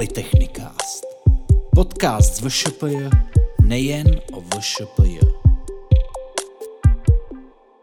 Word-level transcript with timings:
Polytechnikast. 0.00 1.06
Podcast 1.74 2.36
z 2.36 2.40
VŠPJ 2.40 2.96
nejen 3.62 4.06
o 4.32 4.40
VŠPJ. 4.40 5.18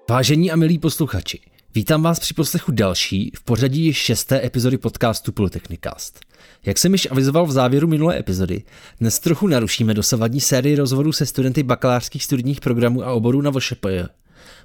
Vážení 0.10 0.52
a 0.52 0.56
milí 0.56 0.80
posluchači, 0.80 1.40
vítám 1.76 2.04
vás 2.04 2.20
při 2.20 2.34
poslechu 2.34 2.72
další 2.72 3.32
v 3.36 3.44
pořadí 3.44 3.94
šesté 3.94 4.46
epizody 4.46 4.78
podcastu 4.78 5.32
Polytechnikast. 5.32 6.20
Jak 6.66 6.78
jsem 6.78 6.92
již 6.92 7.08
avizoval 7.12 7.46
v 7.46 7.52
závěru 7.52 7.88
minulé 7.88 8.20
epizody, 8.20 8.64
dnes 9.00 9.20
trochu 9.20 9.48
narušíme 9.48 9.94
dosavadní 9.94 10.42
sérii 10.42 10.76
rozhovorů 10.76 11.12
se 11.12 11.26
studenty 11.26 11.64
bakalářských 11.64 12.24
studijních 12.24 12.62
programů 12.62 13.04
a 13.04 13.12
oborů 13.12 13.42
na 13.42 13.52
VŠPJ. 13.52 14.04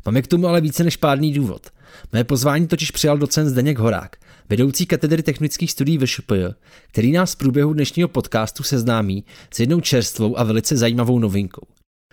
Máme 0.07 0.23
k 0.23 0.27
tomu 0.27 0.47
ale 0.47 0.61
více 0.61 0.85
než 0.85 0.97
pádný 0.97 1.33
důvod. 1.33 1.71
Mé 2.13 2.25
pozvání 2.25 2.67
totiž 2.67 2.91
přijal 2.91 3.19
docent 3.19 3.49
Zdeněk 3.49 3.79
Horák, 3.79 4.17
vedoucí 4.49 4.87
katedry 4.87 5.23
technických 5.23 5.71
studií 5.71 5.99
VŠPJ, 5.99 6.45
který 6.89 7.13
nás 7.13 7.33
v 7.33 7.37
průběhu 7.37 7.73
dnešního 7.73 8.09
podcastu 8.09 8.63
seznámí 8.63 9.25
s 9.55 9.61
jednou 9.61 9.81
čerstvou 9.81 10.39
a 10.39 10.43
velice 10.43 10.77
zajímavou 10.77 11.19
novinkou. 11.19 11.67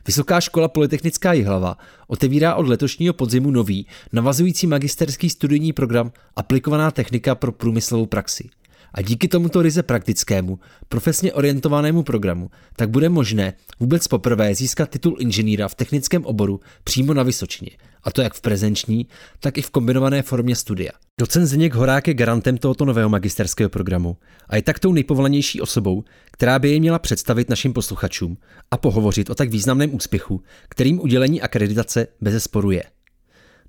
Vysoká 0.07 0.41
škola 0.41 0.67
Polytechnická 0.67 1.33
Jihlava 1.33 1.77
otevírá 2.07 2.55
od 2.55 2.67
letošního 2.67 3.13
podzimu 3.13 3.51
nový, 3.51 3.87
navazující 4.13 4.67
magisterský 4.67 5.29
studijní 5.29 5.73
program 5.73 6.11
Aplikovaná 6.35 6.91
technika 6.91 7.35
pro 7.35 7.51
průmyslovou 7.51 8.05
praxi. 8.05 8.49
A 8.93 9.01
díky 9.01 9.27
tomuto 9.27 9.61
ryze 9.61 9.83
praktickému, 9.83 10.59
profesně 10.89 11.33
orientovanému 11.33 12.03
programu, 12.03 12.49
tak 12.75 12.89
bude 12.89 13.09
možné 13.09 13.53
vůbec 13.79 14.07
poprvé 14.07 14.55
získat 14.55 14.89
titul 14.89 15.15
inženýra 15.19 15.67
v 15.67 15.75
technickém 15.75 16.25
oboru 16.25 16.59
přímo 16.83 17.13
na 17.13 17.23
Vysočině, 17.23 17.71
a 18.03 18.11
to 18.11 18.21
jak 18.21 18.33
v 18.33 18.41
prezenční, 18.41 19.07
tak 19.39 19.57
i 19.57 19.61
v 19.61 19.69
kombinované 19.69 20.21
formě 20.21 20.55
studia. 20.55 20.91
Docent 21.19 21.47
Zdeněk 21.47 21.73
Horák 21.73 22.07
je 22.07 22.13
garantem 22.13 22.57
tohoto 22.57 22.85
nového 22.85 23.09
magisterského 23.09 23.69
programu 23.69 24.17
a 24.49 24.55
je 24.55 24.61
tak 24.61 24.79
tou 24.79 24.93
nejpovolanější 24.93 25.61
osobou, 25.61 26.03
která 26.31 26.59
by 26.59 26.69
jej 26.69 26.79
měla 26.79 26.99
představit 26.99 27.49
našim 27.49 27.73
posluchačům 27.73 28.37
a 28.71 28.77
pohovořit 28.77 29.29
o 29.29 29.35
tak 29.35 29.49
významném 29.49 29.95
úspěchu, 29.95 30.43
kterým 30.69 30.99
udělení 30.99 31.41
akreditace 31.41 32.07
bez 32.21 32.43
sporu 32.43 32.71
je. 32.71 32.83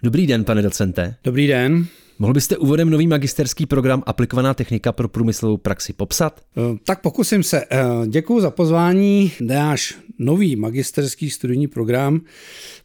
Dobrý 0.02 0.26
den, 0.26 0.44
pane 0.44 0.62
docente. 0.62 1.14
Dobrý 1.24 1.46
den. 1.46 1.86
Mohl 2.20 2.32
byste 2.32 2.56
úvodem 2.56 2.90
nový 2.90 3.06
magisterský 3.06 3.66
program 3.66 4.02
Aplikovaná 4.06 4.54
technika 4.54 4.92
pro 4.92 5.08
průmyslovou 5.08 5.56
praxi 5.56 5.92
popsat? 5.92 6.40
Eh, 6.56 6.78
tak 6.84 7.00
pokusím 7.00 7.42
se. 7.42 7.64
Eh, 7.70 7.78
Děkuji 8.06 8.40
za 8.40 8.50
pozvání. 8.50 9.32
Náš 9.40 9.98
nový 10.18 10.56
magisterský 10.56 11.30
studijní 11.30 11.68
program 11.68 12.20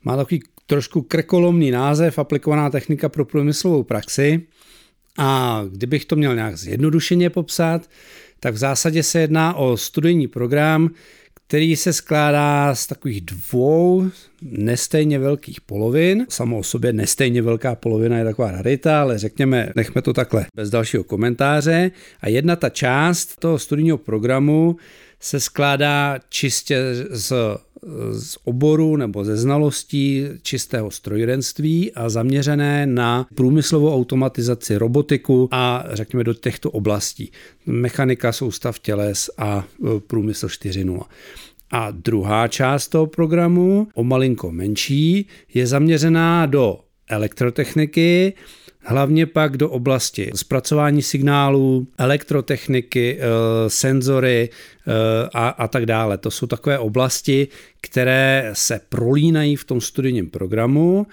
má 0.04 0.18
takový 0.18 0.42
trošku 0.66 1.02
krekolomný 1.02 1.72
název 1.72 2.20
Aplikovaná 2.20 2.70
technika 2.70 3.10
pro 3.10 3.26
průmyslovou 3.26 3.84
praxi. 3.84 4.42
A 5.18 5.62
kdybych 5.72 6.06
to 6.06 6.16
měl 6.16 6.36
nějak 6.36 6.58
zjednodušeně 6.58 7.30
popsat, 7.30 7.90
tak 8.40 8.54
v 8.54 8.58
zásadě 8.58 9.04
se 9.04 9.20
jedná 9.20 9.54
o 9.54 9.78
studijní 9.78 10.28
program, 10.28 10.90
který 11.48 11.76
se 11.76 11.94
skládá 11.94 12.76
z 12.76 12.88
takových 12.88 13.22
dvou 13.22 14.10
nestejně 14.42 15.20
velkých 15.20 15.62
polovin. 15.62 16.26
Samo 16.30 16.60
o 16.60 16.64
sobě 16.64 16.94
nestejně 16.94 17.42
velká 17.42 17.76
polovina 17.76 18.18
je 18.18 18.24
taková 18.24 18.52
rarita, 18.52 19.02
ale 19.02 19.18
řekněme, 19.18 19.72
nechme 19.76 20.02
to 20.02 20.14
takhle 20.14 20.46
bez 20.56 20.70
dalšího 20.70 21.04
komentáře. 21.04 21.92
A 22.22 22.30
jedna 22.30 22.56
ta 22.56 22.70
část 22.70 23.40
toho 23.40 23.60
studijního 23.60 23.98
programu 23.98 24.76
se 25.26 25.40
skládá 25.40 26.20
čistě 26.30 26.80
z, 27.10 27.34
z 28.12 28.38
oboru 28.44 28.96
nebo 28.96 29.26
ze 29.26 29.38
znalostí 29.38 30.28
čistého 30.42 30.92
strojírenství 30.92 31.94
a 31.94 32.10
zaměřené 32.10 32.86
na 32.86 33.28
průmyslovou 33.36 33.96
automatizaci, 33.96 34.78
robotiku 34.78 35.50
a 35.52 35.84
řekněme 35.92 36.24
do 36.24 36.34
těchto 36.34 36.72
oblastí. 36.72 37.32
Mechanika, 37.66 38.32
soustav 38.32 38.80
těles 38.80 39.30
a 39.38 39.66
e, 39.98 40.00
průmysl 40.00 40.48
4.0. 40.48 41.02
A 41.72 41.92
druhá 41.92 42.48
část 42.48 42.88
toho 42.88 43.08
programu, 43.08 43.88
o 43.94 44.04
malinko 44.04 44.52
menší, 44.52 45.28
je 45.54 45.68
zaměřená 45.68 46.46
do 46.46 46.80
elektrotechniky, 47.10 48.34
hlavně 48.86 49.26
pak 49.26 49.58
do 49.58 49.70
oblasti 49.70 50.32
zpracování 50.36 51.02
signálů, 51.02 51.88
elektrotechniky, 51.98 53.18
eh, 53.20 53.70
senzory 53.70 54.50
eh, 54.50 54.92
a, 55.34 55.48
a 55.50 55.68
tak 55.68 55.86
dále. 55.86 56.18
To 56.18 56.32
jsou 56.32 56.48
takové 56.48 56.80
oblasti, 56.80 57.48
které 57.82 58.50
se 58.54 58.80
prolínají 58.90 59.56
v 59.56 59.64
tom 59.64 59.82
studijním 59.82 60.30
programu. 60.30 61.08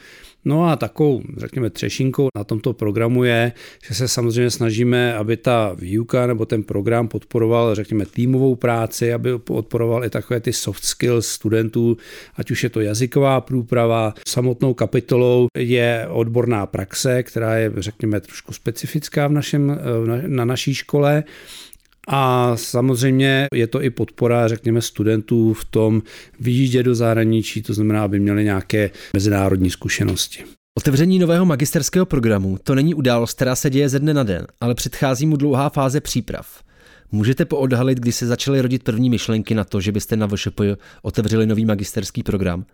No 0.45 0.69
a 0.69 0.77
takovou, 0.77 1.23
řekněme, 1.37 1.71
třešinkou 1.71 2.29
na 2.37 2.45
tomto 2.45 2.73
programu 2.73 3.25
je, 3.25 3.53
že 3.87 3.95
se 3.95 4.09
samozřejmě 4.09 4.51
snažíme, 4.51 5.15
aby 5.15 5.37
ta 5.37 5.73
výuka 5.79 6.27
nebo 6.27 6.47
ten 6.47 6.63
program 6.63 7.09
podporoval, 7.09 7.75
řekněme, 7.75 8.07
týmovou 8.07 8.55
práci, 8.55 9.13
aby 9.13 9.39
podporoval 9.39 10.05
i 10.05 10.11
takové 10.11 10.41
ty 10.41 10.53
soft 10.53 10.85
skills 10.85 11.27
studentů, 11.27 11.97
ať 12.37 12.51
už 12.51 12.63
je 12.63 12.71
to 12.71 12.81
jazyková 12.81 13.41
průprava. 13.41 14.15
Samotnou 14.29 14.75
kapitolou 14.75 15.47
je 15.59 16.07
odborná 16.11 16.67
praxe, 16.67 17.23
která 17.23 17.57
je, 17.57 17.73
řekněme, 17.77 18.21
trošku 18.21 18.53
specifická 18.53 19.27
v 19.27 19.33
našem, 19.33 19.81
na 20.27 20.45
naší 20.45 20.75
škole. 20.75 21.25
A 22.09 22.57
samozřejmě 22.57 23.47
je 23.55 23.67
to 23.67 23.83
i 23.83 23.91
podpora, 23.91 24.49
řekněme, 24.49 24.83
studentů 24.83 25.53
v 25.55 25.65
tom 25.65 26.03
vyjíždět 26.41 26.87
do 26.87 26.95
zahraničí, 26.95 27.63
to 27.63 27.75
znamená, 27.75 28.05
aby 28.05 28.21
měli 28.21 28.45
nějaké 28.45 28.91
mezinárodní 29.15 29.71
zkušenosti. 29.71 30.45
Otevření 30.79 31.19
nového 31.19 31.45
magisterského 31.45 32.07
programu 32.07 32.59
to 32.65 32.75
není 32.75 32.95
událost, 32.95 33.35
která 33.35 33.57
se 33.57 33.71
děje 33.71 33.89
ze 33.89 33.99
dne 33.99 34.15
na 34.15 34.23
den, 34.23 34.47
ale 34.61 34.75
předchází 34.75 35.27
mu 35.27 35.37
dlouhá 35.37 35.69
fáze 35.69 36.01
příprav. 36.01 36.63
Můžete 37.13 37.45
poodhalit, 37.45 37.99
kdy 37.99 38.13
se 38.13 38.27
začaly 38.27 38.61
rodit 38.61 38.83
první 38.83 39.11
myšlenky 39.11 39.55
na 39.55 39.65
to, 39.65 39.81
že 39.81 39.93
byste 39.93 40.17
na 40.17 40.27
VŠP 40.27 40.61
otevřeli 41.03 41.47
nový 41.47 41.65
magisterský 41.65 42.23
program? 42.23 42.65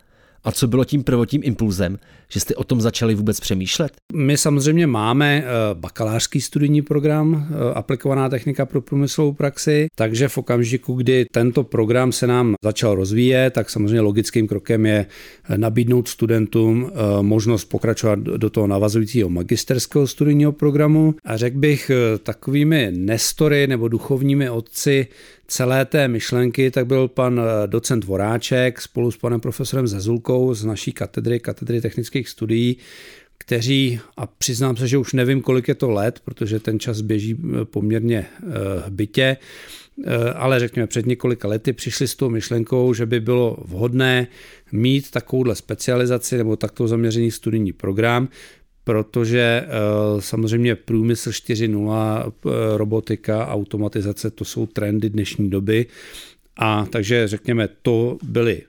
A 0.44 0.52
co 0.52 0.66
bylo 0.66 0.84
tím 0.84 1.02
prvotním 1.02 1.40
impulzem, 1.44 1.98
že 2.28 2.40
jste 2.40 2.54
o 2.54 2.64
tom 2.64 2.80
začali 2.80 3.14
vůbec 3.14 3.40
přemýšlet? 3.40 3.92
My 4.12 4.36
samozřejmě 4.36 4.86
máme 4.86 5.44
eh, 5.44 5.48
bakalářský 5.74 6.40
studijní 6.40 6.82
program 6.82 7.48
eh, 7.50 7.74
aplikovaná 7.74 8.28
technika 8.28 8.66
pro 8.66 8.80
průmyslovou 8.80 9.32
praxi, 9.32 9.86
takže 9.94 10.28
v 10.28 10.38
okamžiku, 10.38 10.94
kdy 10.94 11.26
tento 11.32 11.64
program 11.64 12.12
se 12.12 12.26
nám 12.26 12.54
začal 12.64 12.94
rozvíjet, 12.94 13.50
tak 13.50 13.70
samozřejmě 13.70 14.00
logickým 14.00 14.48
krokem 14.48 14.86
je 14.86 15.06
eh, 15.48 15.58
nabídnout 15.58 16.08
studentům 16.08 16.90
možnost 17.20 17.64
pokračovat 17.64 18.18
do 18.18 18.50
toho 18.50 18.66
navazujícího 18.66 19.28
magisterského 19.28 20.06
studijního 20.06 20.52
programu. 20.52 21.14
A 21.24 21.36
řekl 21.36 21.58
bych 21.58 21.90
takovými 22.22 22.88
nestory 22.96 23.66
nebo 23.66 23.88
duchovními 23.88 24.50
otci 24.50 25.06
celé 25.48 25.84
té 25.84 26.08
myšlenky, 26.08 26.70
tak 26.70 26.86
byl 26.86 27.08
pan 27.08 27.40
docent 27.66 28.04
Voráček 28.04 28.80
spolu 28.80 29.10
s 29.10 29.16
panem 29.16 29.40
profesorem 29.40 29.86
Zezulkou 29.86 30.27
z 30.54 30.64
naší 30.64 30.92
katedry, 30.92 31.40
katedry 31.40 31.80
technických 31.80 32.28
studií, 32.28 32.76
kteří, 33.38 34.00
a 34.16 34.26
přiznám 34.26 34.76
se, 34.76 34.88
že 34.88 34.98
už 34.98 35.12
nevím, 35.12 35.42
kolik 35.42 35.68
je 35.68 35.74
to 35.74 35.90
let, 35.90 36.20
protože 36.24 36.60
ten 36.60 36.80
čas 36.80 37.00
běží 37.00 37.36
eh, 37.36 37.64
poměrně 37.64 38.26
eh, 38.26 38.44
bytě, 38.90 39.36
eh, 39.36 40.32
ale 40.32 40.58
řekněme 40.58 40.86
před 40.86 41.06
několika 41.06 41.48
lety 41.48 41.72
přišli 41.72 42.08
s 42.08 42.16
tou 42.16 42.30
myšlenkou, 42.30 42.94
že 42.94 43.06
by 43.06 43.20
bylo 43.20 43.56
vhodné 43.64 44.26
mít 44.72 45.10
takovouhle 45.10 45.54
specializaci 45.54 46.36
nebo 46.36 46.56
takto 46.56 46.88
zaměřený 46.88 47.30
studijní 47.30 47.72
program, 47.72 48.28
protože 48.84 49.66
samozřejmě 50.18 50.74
průmysl 50.74 51.30
4.0, 51.30 52.32
robotika, 52.76 53.46
automatizace, 53.46 54.30
to 54.30 54.44
jsou 54.44 54.66
trendy 54.66 55.10
dnešní 55.10 55.50
doby. 55.50 55.86
A 56.56 56.86
takže 56.90 57.28
řekněme, 57.28 57.68
to 57.82 58.18
byly 58.22 58.62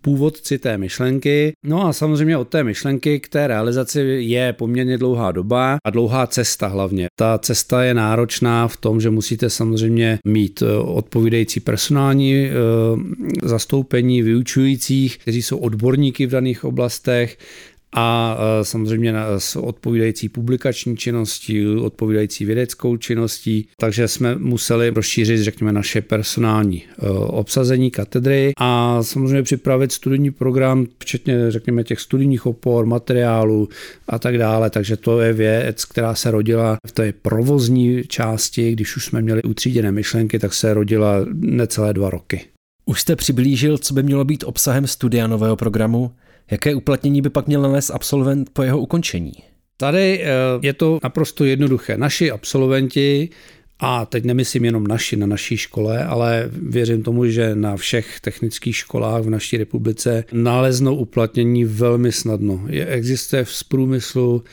původci 0.00 0.58
té 0.58 0.78
myšlenky. 0.78 1.52
No 1.64 1.86
a 1.86 1.92
samozřejmě 1.92 2.36
od 2.36 2.48
té 2.48 2.64
myšlenky 2.64 3.20
k 3.20 3.28
té 3.28 3.46
realizaci 3.46 4.00
je 4.20 4.52
poměrně 4.52 4.98
dlouhá 4.98 5.32
doba 5.32 5.78
a 5.84 5.90
dlouhá 5.90 6.26
cesta 6.26 6.66
hlavně. 6.66 7.06
Ta 7.18 7.38
cesta 7.38 7.84
je 7.84 7.94
náročná 7.94 8.68
v 8.68 8.76
tom, 8.76 9.00
že 9.00 9.10
musíte 9.10 9.50
samozřejmě 9.50 10.18
mít 10.26 10.62
eh, 10.62 10.76
odpovídající 10.76 11.60
personální 11.60 12.34
eh, 12.34 12.50
zastoupení 13.42 14.22
vyučujících, 14.22 15.18
kteří 15.18 15.42
jsou 15.42 15.58
odborníky 15.58 16.26
v 16.26 16.30
daných 16.30 16.64
oblastech, 16.64 17.38
a 17.96 18.38
e, 18.60 18.64
samozřejmě 18.64 19.14
s 19.38 19.56
odpovídající 19.56 20.28
publikační 20.28 20.96
činností, 20.96 21.66
odpovídající 21.66 22.44
vědeckou 22.44 22.96
činností, 22.96 23.68
takže 23.80 24.08
jsme 24.08 24.34
museli 24.34 24.90
rozšířit, 24.90 25.42
řekněme, 25.42 25.72
naše 25.72 26.00
personální 26.00 26.82
e, 26.82 27.08
obsazení 27.18 27.90
katedry 27.90 28.52
a 28.58 29.02
samozřejmě 29.02 29.42
připravit 29.42 29.92
studijní 29.92 30.30
program, 30.30 30.86
včetně, 30.98 31.50
řekněme, 31.50 31.84
těch 31.84 32.00
studijních 32.00 32.46
opor, 32.46 32.86
materiálů 32.86 33.68
a 34.08 34.18
tak 34.18 34.38
dále, 34.38 34.70
takže 34.70 34.96
to 34.96 35.20
je 35.20 35.32
věc, 35.32 35.84
která 35.84 36.14
se 36.14 36.30
rodila 36.30 36.76
v 36.86 36.92
té 36.92 37.12
provozní 37.12 38.02
části, 38.08 38.72
když 38.72 38.96
už 38.96 39.04
jsme 39.04 39.22
měli 39.22 39.42
utříděné 39.42 39.92
myšlenky, 39.92 40.38
tak 40.38 40.54
se 40.54 40.74
rodila 40.74 41.26
necelé 41.32 41.92
dva 41.94 42.10
roky. 42.10 42.40
Už 42.86 43.00
jste 43.00 43.16
přiblížil, 43.16 43.78
co 43.78 43.94
by 43.94 44.02
mělo 44.02 44.24
být 44.24 44.44
obsahem 44.44 44.86
studia 44.86 45.26
nového 45.26 45.56
programu? 45.56 46.12
Jaké 46.50 46.74
uplatnění 46.74 47.22
by 47.22 47.30
pak 47.30 47.46
měl 47.46 47.62
nalézt 47.62 47.90
absolvent 47.90 48.50
po 48.50 48.62
jeho 48.62 48.80
ukončení? 48.80 49.32
Tady 49.76 50.20
eh, 50.22 50.28
je 50.62 50.72
to 50.72 50.98
naprosto 51.02 51.44
jednoduché. 51.44 51.98
Naši 51.98 52.30
absolventi 52.30 53.28
a 53.78 54.06
teď 54.06 54.24
nemyslím 54.24 54.64
jenom 54.64 54.86
naši 54.86 55.16
na 55.16 55.26
naší 55.26 55.56
škole, 55.56 56.04
ale 56.04 56.50
věřím 56.52 57.02
tomu, 57.02 57.26
že 57.26 57.54
na 57.54 57.76
všech 57.76 58.20
technických 58.20 58.76
školách 58.76 59.22
v 59.22 59.30
naší 59.30 59.56
republice 59.56 60.24
naleznou 60.32 60.96
uplatnění 60.96 61.64
velmi 61.64 62.12
snadno. 62.12 62.64
Je, 62.68 62.86
existuje 62.86 63.44
v 63.44 63.64
průmyslu 63.68 64.44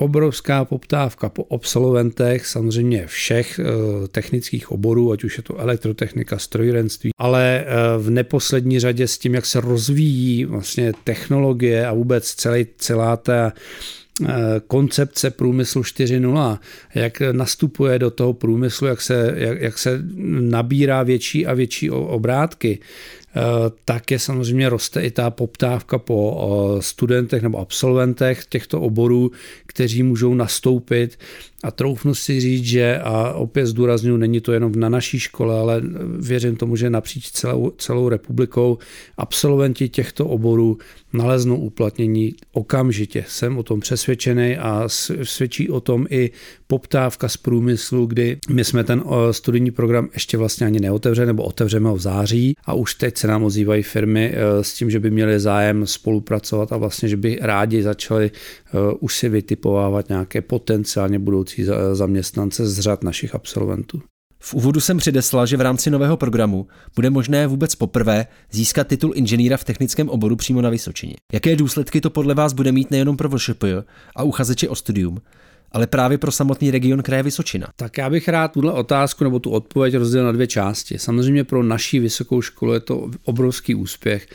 obrovská 0.00 0.64
poptávka 0.64 1.28
po 1.28 1.46
absolventech, 1.50 2.46
samozřejmě 2.46 3.06
všech 3.06 3.58
eh, 3.58 4.08
technických 4.08 4.72
oborů, 4.72 5.12
ať 5.12 5.24
už 5.24 5.36
je 5.36 5.42
to 5.42 5.58
elektrotechnika, 5.58 6.38
strojírenství, 6.38 7.10
ale 7.18 7.64
eh, 7.64 7.66
v 7.98 8.10
neposlední 8.10 8.80
řadě 8.80 9.08
s 9.08 9.18
tím, 9.18 9.34
jak 9.34 9.46
se 9.46 9.60
rozvíjí 9.60 10.44
vlastně 10.44 10.92
technologie 11.04 11.86
a 11.86 11.92
vůbec 11.92 12.34
celý, 12.34 12.66
celá 12.76 13.16
ta 13.16 13.52
eh, 13.52 14.26
koncepce 14.66 15.30
průmyslu 15.30 15.82
4.0, 15.82 16.58
jak 16.94 17.20
nastupuje 17.32 17.98
do 17.98 18.10
toho 18.10 18.32
průmyslu, 18.32 18.86
jak 18.86 19.00
se, 19.00 19.34
jak, 19.36 19.60
jak 19.60 19.78
se 19.78 20.02
nabírá 20.40 21.02
větší 21.02 21.46
a 21.46 21.54
větší 21.54 21.90
obrátky, 21.90 22.78
tak 23.84 24.10
je 24.10 24.18
samozřejmě 24.18 24.68
roste 24.68 25.02
i 25.02 25.10
ta 25.10 25.30
poptávka 25.30 25.98
po 25.98 26.78
studentech 26.80 27.42
nebo 27.42 27.58
absolventech 27.58 28.46
těchto 28.46 28.80
oborů, 28.80 29.30
kteří 29.70 30.02
můžou 30.02 30.34
nastoupit 30.34 31.18
a 31.62 31.70
troufnu 31.70 32.14
si 32.14 32.40
říct, 32.40 32.64
že 32.64 32.98
a 32.98 33.32
opět 33.32 33.66
zdůraznuju, 33.66 34.16
není 34.16 34.40
to 34.40 34.52
jenom 34.52 34.72
na 34.76 34.88
naší 34.88 35.18
škole, 35.18 35.58
ale 35.58 35.82
věřím 36.18 36.56
tomu, 36.56 36.76
že 36.76 36.90
napříč 36.90 37.30
celou, 37.30 37.70
celou 37.70 38.08
republikou 38.08 38.78
absolventi 39.16 39.88
těchto 39.88 40.26
oborů 40.26 40.78
naleznou 41.12 41.56
uplatnění 41.56 42.34
okamžitě. 42.52 43.24
Jsem 43.28 43.58
o 43.58 43.62
tom 43.62 43.80
přesvědčený 43.80 44.56
a 44.56 44.84
svědčí 45.22 45.70
o 45.70 45.80
tom 45.80 46.06
i 46.10 46.30
poptávka 46.66 47.28
z 47.28 47.36
průmyslu, 47.36 48.06
kdy 48.06 48.38
my 48.50 48.64
jsme 48.64 48.84
ten 48.84 49.04
studijní 49.30 49.70
program 49.70 50.08
ještě 50.12 50.36
vlastně 50.36 50.66
ani 50.66 50.80
neotevřeli, 50.80 51.26
nebo 51.26 51.42
otevřeme 51.42 51.88
ho 51.88 51.96
v 51.96 52.00
září 52.00 52.56
a 52.64 52.74
už 52.74 52.94
teď 52.94 53.18
se 53.18 53.26
nám 53.26 53.44
ozývají 53.44 53.82
firmy 53.82 54.34
e, 54.34 54.64
s 54.64 54.74
tím, 54.74 54.90
že 54.90 55.00
by 55.00 55.10
měli 55.10 55.40
zájem 55.40 55.86
spolupracovat 55.86 56.72
a 56.72 56.76
vlastně, 56.76 57.08
že 57.08 57.16
by 57.16 57.38
rádi 57.40 57.82
začali 57.82 58.26
e, 58.26 58.30
už 59.00 59.16
si 59.16 59.28
vytipovávat 59.60 60.08
nějaké 60.08 60.40
potenciálně 60.40 61.18
budoucí 61.18 61.66
zaměstnance 61.92 62.66
z 62.66 62.78
řad 62.78 63.04
našich 63.04 63.34
absolventů. 63.34 64.02
V 64.42 64.54
úvodu 64.54 64.80
jsem 64.80 64.98
předeslal, 64.98 65.46
že 65.46 65.56
v 65.56 65.60
rámci 65.60 65.90
nového 65.90 66.16
programu 66.16 66.66
bude 66.96 67.10
možné 67.10 67.46
vůbec 67.46 67.74
poprvé 67.74 68.26
získat 68.50 68.86
titul 68.86 69.12
inženýra 69.14 69.56
v 69.56 69.64
technickém 69.64 70.08
oboru 70.08 70.36
přímo 70.36 70.62
na 70.62 70.70
Vysočině. 70.70 71.14
Jaké 71.32 71.56
důsledky 71.56 72.00
to 72.00 72.10
podle 72.10 72.34
vás 72.34 72.52
bude 72.52 72.72
mít 72.72 72.90
nejenom 72.90 73.16
pro 73.16 73.28
VŠP 73.28 73.64
a 74.16 74.22
uchazeči 74.22 74.68
o 74.68 74.74
studium, 74.74 75.18
ale 75.72 75.86
právě 75.86 76.18
pro 76.18 76.32
samotný 76.32 76.70
region 76.70 77.02
kraje 77.02 77.22
Vysočina? 77.22 77.66
Tak 77.76 77.98
já 77.98 78.10
bych 78.10 78.28
rád 78.28 78.52
tuhle 78.52 78.72
otázku 78.72 79.24
nebo 79.24 79.38
tu 79.38 79.50
odpověď 79.50 79.94
rozdělil 79.94 80.26
na 80.26 80.32
dvě 80.32 80.46
části. 80.46 80.98
Samozřejmě 80.98 81.44
pro 81.44 81.62
naší 81.62 81.98
vysokou 81.98 82.42
školu 82.42 82.72
je 82.72 82.80
to 82.80 83.10
obrovský 83.24 83.74
úspěch, 83.74 84.26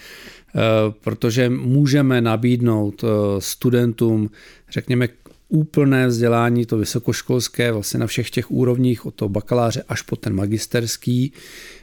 protože 1.04 1.50
můžeme 1.50 2.22
nabídnout 2.22 3.04
eh, 3.04 3.08
studentům, 3.42 4.30
řekněme, 4.70 5.08
úplné 5.50 6.08
vzdělání, 6.08 6.66
to 6.66 6.78
vysokoškolské, 6.78 7.72
vlastně 7.72 8.00
na 8.00 8.08
všech 8.08 8.30
těch 8.30 8.52
úrovních, 8.52 9.06
od 9.06 9.16
toho 9.16 9.30
bakaláře 9.30 9.84
až 9.88 10.02
po 10.02 10.16
ten 10.16 10.36
magisterský, 10.36 11.34
Eh, 11.34 11.75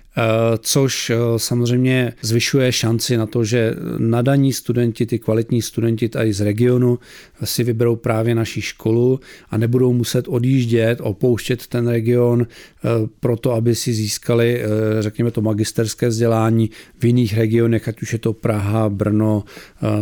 což 0.59 1.11
eh, 1.11 1.17
samozřejmě 1.37 2.12
zvyšuje 2.23 2.73
šanci 2.73 3.17
na 3.17 3.26
to, 3.26 3.44
že 3.44 3.75
nadaní 3.99 4.53
studenti, 4.53 5.06
ty 5.06 5.19
kvalitní 5.19 5.62
studenti 5.62 6.09
tady 6.09 6.32
z 6.32 6.41
regionu 6.41 6.99
si 7.44 7.64
vyberou 7.64 7.97
právě 7.97 8.35
naší 8.35 8.61
školu 8.61 9.20
a 9.50 9.56
nebudou 9.56 9.93
muset 9.93 10.29
odjíždět, 10.29 11.00
opouštět 11.00 11.67
ten 11.67 11.88
region 11.88 12.47
eh, 12.47 12.88
proto, 13.20 13.53
aby 13.53 13.75
si 13.75 13.93
získali, 13.93 14.62
řekněme 15.00 15.31
to 15.31 15.41
magisterské 15.41 16.09
vzdělání 16.09 16.70
v 16.99 17.05
jiných 17.05 17.38
regionech, 17.38 17.88
ať 17.88 18.03
už 18.03 18.12
je 18.12 18.19
to 18.19 18.32
Praha, 18.32 18.88
Brno, 18.88 19.44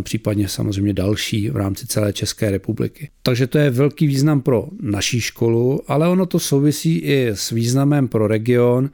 případně 0.03 0.49
samozřejmě 0.49 0.93
další 0.93 1.51
v 1.51 1.57
rámci 1.57 1.87
celé 1.87 2.13
České 2.13 2.51
republiky. 2.51 3.11
Takže 3.23 3.47
to 3.47 3.59
je 3.59 3.71
velký 3.71 4.07
význam 4.07 4.41
pro 4.41 4.69
naší 4.81 5.21
školu, 5.21 5.81
ale 5.87 6.09
ono 6.09 6.27
to 6.27 6.39
souvisí 6.39 6.99
i 6.99 7.29
s 7.29 7.51
významem 7.51 8.09
pro 8.09 8.27
region, 8.27 8.91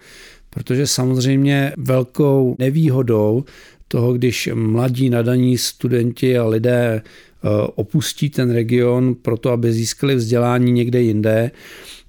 protože 0.56 0.86
samozřejmě 0.86 1.72
velkou 1.76 2.56
nevýhodou 2.58 3.44
toho, 3.88 4.12
když 4.12 4.48
mladí 4.54 5.10
nadaní 5.10 5.58
studenti 5.58 6.38
a 6.38 6.46
lidé 6.46 7.02
eh, 7.02 7.48
opustí 7.74 8.30
ten 8.30 8.52
region 8.52 9.14
proto, 9.14 9.50
aby 9.50 9.72
získali 9.72 10.14
vzdělání 10.14 10.72
někde 10.72 11.02
jinde, 11.02 11.50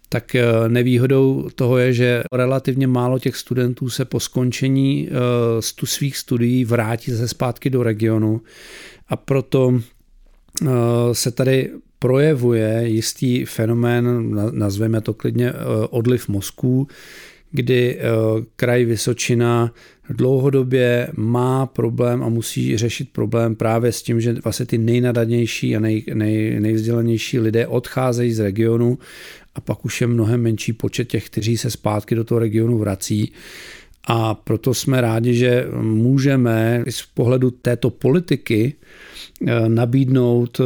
tak 0.10 0.36
eh, 0.36 0.46
nevýhodou 0.68 1.50
toho 1.56 1.78
je, 1.78 1.94
že 1.94 2.24
relativně 2.34 2.88
málo 2.88 3.20
těch 3.20 3.36
studentů 3.36 3.90
se 3.90 4.06
po 4.06 4.20
skončení 4.20 5.10
eh, 5.10 5.62
svých 5.86 6.18
studií 6.18 6.66
vrátí 6.66 7.12
se 7.12 7.28
zpátky 7.28 7.70
do 7.70 7.84
regionu. 7.84 8.42
A 9.10 9.16
proto 9.16 9.82
se 11.12 11.32
tady 11.32 11.72
projevuje 12.00 12.84
jistý 12.86 13.46
fenomén, 13.46 14.36
nazveme 14.52 15.02
to 15.02 15.14
klidně 15.14 15.54
odliv 15.90 16.28
mozků, 16.28 16.88
kdy 17.52 17.98
eh, 17.98 18.04
kraj 18.56 18.86
Vysočina 18.86 19.74
dlouhodobě 20.10 21.08
má 21.16 21.66
problém 21.66 22.24
a 22.24 22.30
musí 22.30 22.78
řešit 22.78 23.10
problém 23.12 23.56
právě 23.56 23.92
s 23.92 24.02
tím, 24.02 24.22
že 24.22 24.36
vlastně 24.44 24.66
ty 24.66 24.78
nejnadanější 24.78 25.76
a 25.76 25.80
nej, 25.80 26.04
nej, 26.14 26.60
nejvzdělanější 26.60 27.40
lidé 27.40 27.68
odcházejí 27.68 28.34
z 28.34 28.40
regionu 28.40 28.98
a 29.56 29.62
pak 29.62 29.86
už 29.86 30.02
je 30.02 30.08
mnohem 30.08 30.42
menší 30.42 30.74
počet 30.74 31.08
těch, 31.08 31.26
kteří 31.26 31.58
se 31.58 31.72
zpátky 31.72 32.16
do 32.16 32.24
toho 32.24 32.40
regionu 32.40 32.78
vrací. 32.78 33.32
A 34.10 34.34
proto 34.34 34.74
jsme 34.74 35.02
rádi, 35.02 35.34
že 35.34 35.68
můžeme 35.82 36.84
z 36.90 37.06
pohledu 37.14 37.52
této 37.52 37.90
politiky 37.90 38.74
Eh, 39.46 39.70
nabídnout 39.70 40.60
eh, 40.60 40.64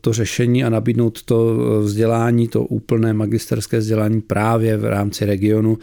to 0.00 0.12
řešení 0.12 0.64
a 0.64 0.68
nabídnout 0.68 1.22
to 1.22 1.56
vzdělání, 1.80 2.48
to 2.48 2.64
úplné 2.64 3.12
magisterské 3.12 3.78
vzdělání 3.78 4.20
právě 4.20 4.76
v 4.76 4.84
rámci 4.84 5.24
regionu 5.24 5.78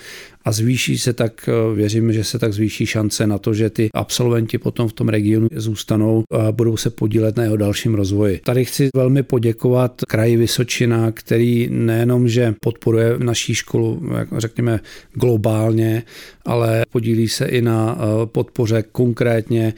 a 0.45 0.51
zvýší 0.51 0.97
se 0.97 1.13
tak, 1.13 1.49
věříme, 1.75 2.13
že 2.13 2.23
se 2.23 2.39
tak 2.39 2.53
zvýší 2.53 2.85
šance 2.85 3.27
na 3.27 3.37
to, 3.37 3.53
že 3.53 3.69
ty 3.69 3.89
absolventi 3.93 4.57
potom 4.57 4.87
v 4.87 4.93
tom 4.93 5.09
regionu 5.09 5.47
zůstanou 5.55 6.23
a 6.31 6.51
budou 6.51 6.77
se 6.77 6.89
podílet 6.89 7.37
na 7.37 7.43
jeho 7.43 7.57
dalším 7.57 7.95
rozvoji. 7.95 8.39
Tady 8.43 8.65
chci 8.65 8.89
velmi 8.95 9.23
poděkovat 9.23 10.01
kraji 10.07 10.37
Vysočina, 10.37 11.11
který 11.11 11.67
nejenom, 11.71 12.27
že 12.27 12.55
podporuje 12.61 13.15
naší 13.17 13.55
školu, 13.55 14.01
jak 14.17 14.27
řekněme, 14.37 14.79
globálně, 15.13 16.03
ale 16.45 16.85
podílí 16.91 17.27
se 17.27 17.45
i 17.45 17.61
na 17.61 17.97
podpoře 18.25 18.83
konkrétně 18.91 19.73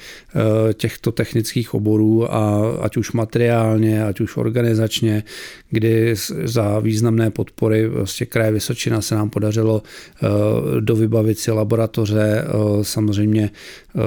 těchto 0.73 1.11
technických 1.11 1.73
oborů 1.73 2.33
a 2.33 2.71
ať 2.81 2.97
už 2.97 3.11
materiálně, 3.11 4.05
ať 4.05 4.19
už 4.19 4.37
organizačně, 4.37 5.23
kdy 5.69 6.15
za 6.43 6.79
významné 6.79 7.31
podpory 7.31 7.87
vlastně 7.87 8.25
kraje 8.25 8.51
Vysočina 8.51 9.01
se 9.01 9.15
nám 9.15 9.29
podařilo 9.29 9.83
eh, 9.83 10.27
dovybavit 10.79 11.39
si 11.39 11.51
laboratoře, 11.51 12.45
eh, 12.45 12.83
samozřejmě 12.83 13.51
eh, 13.95 14.01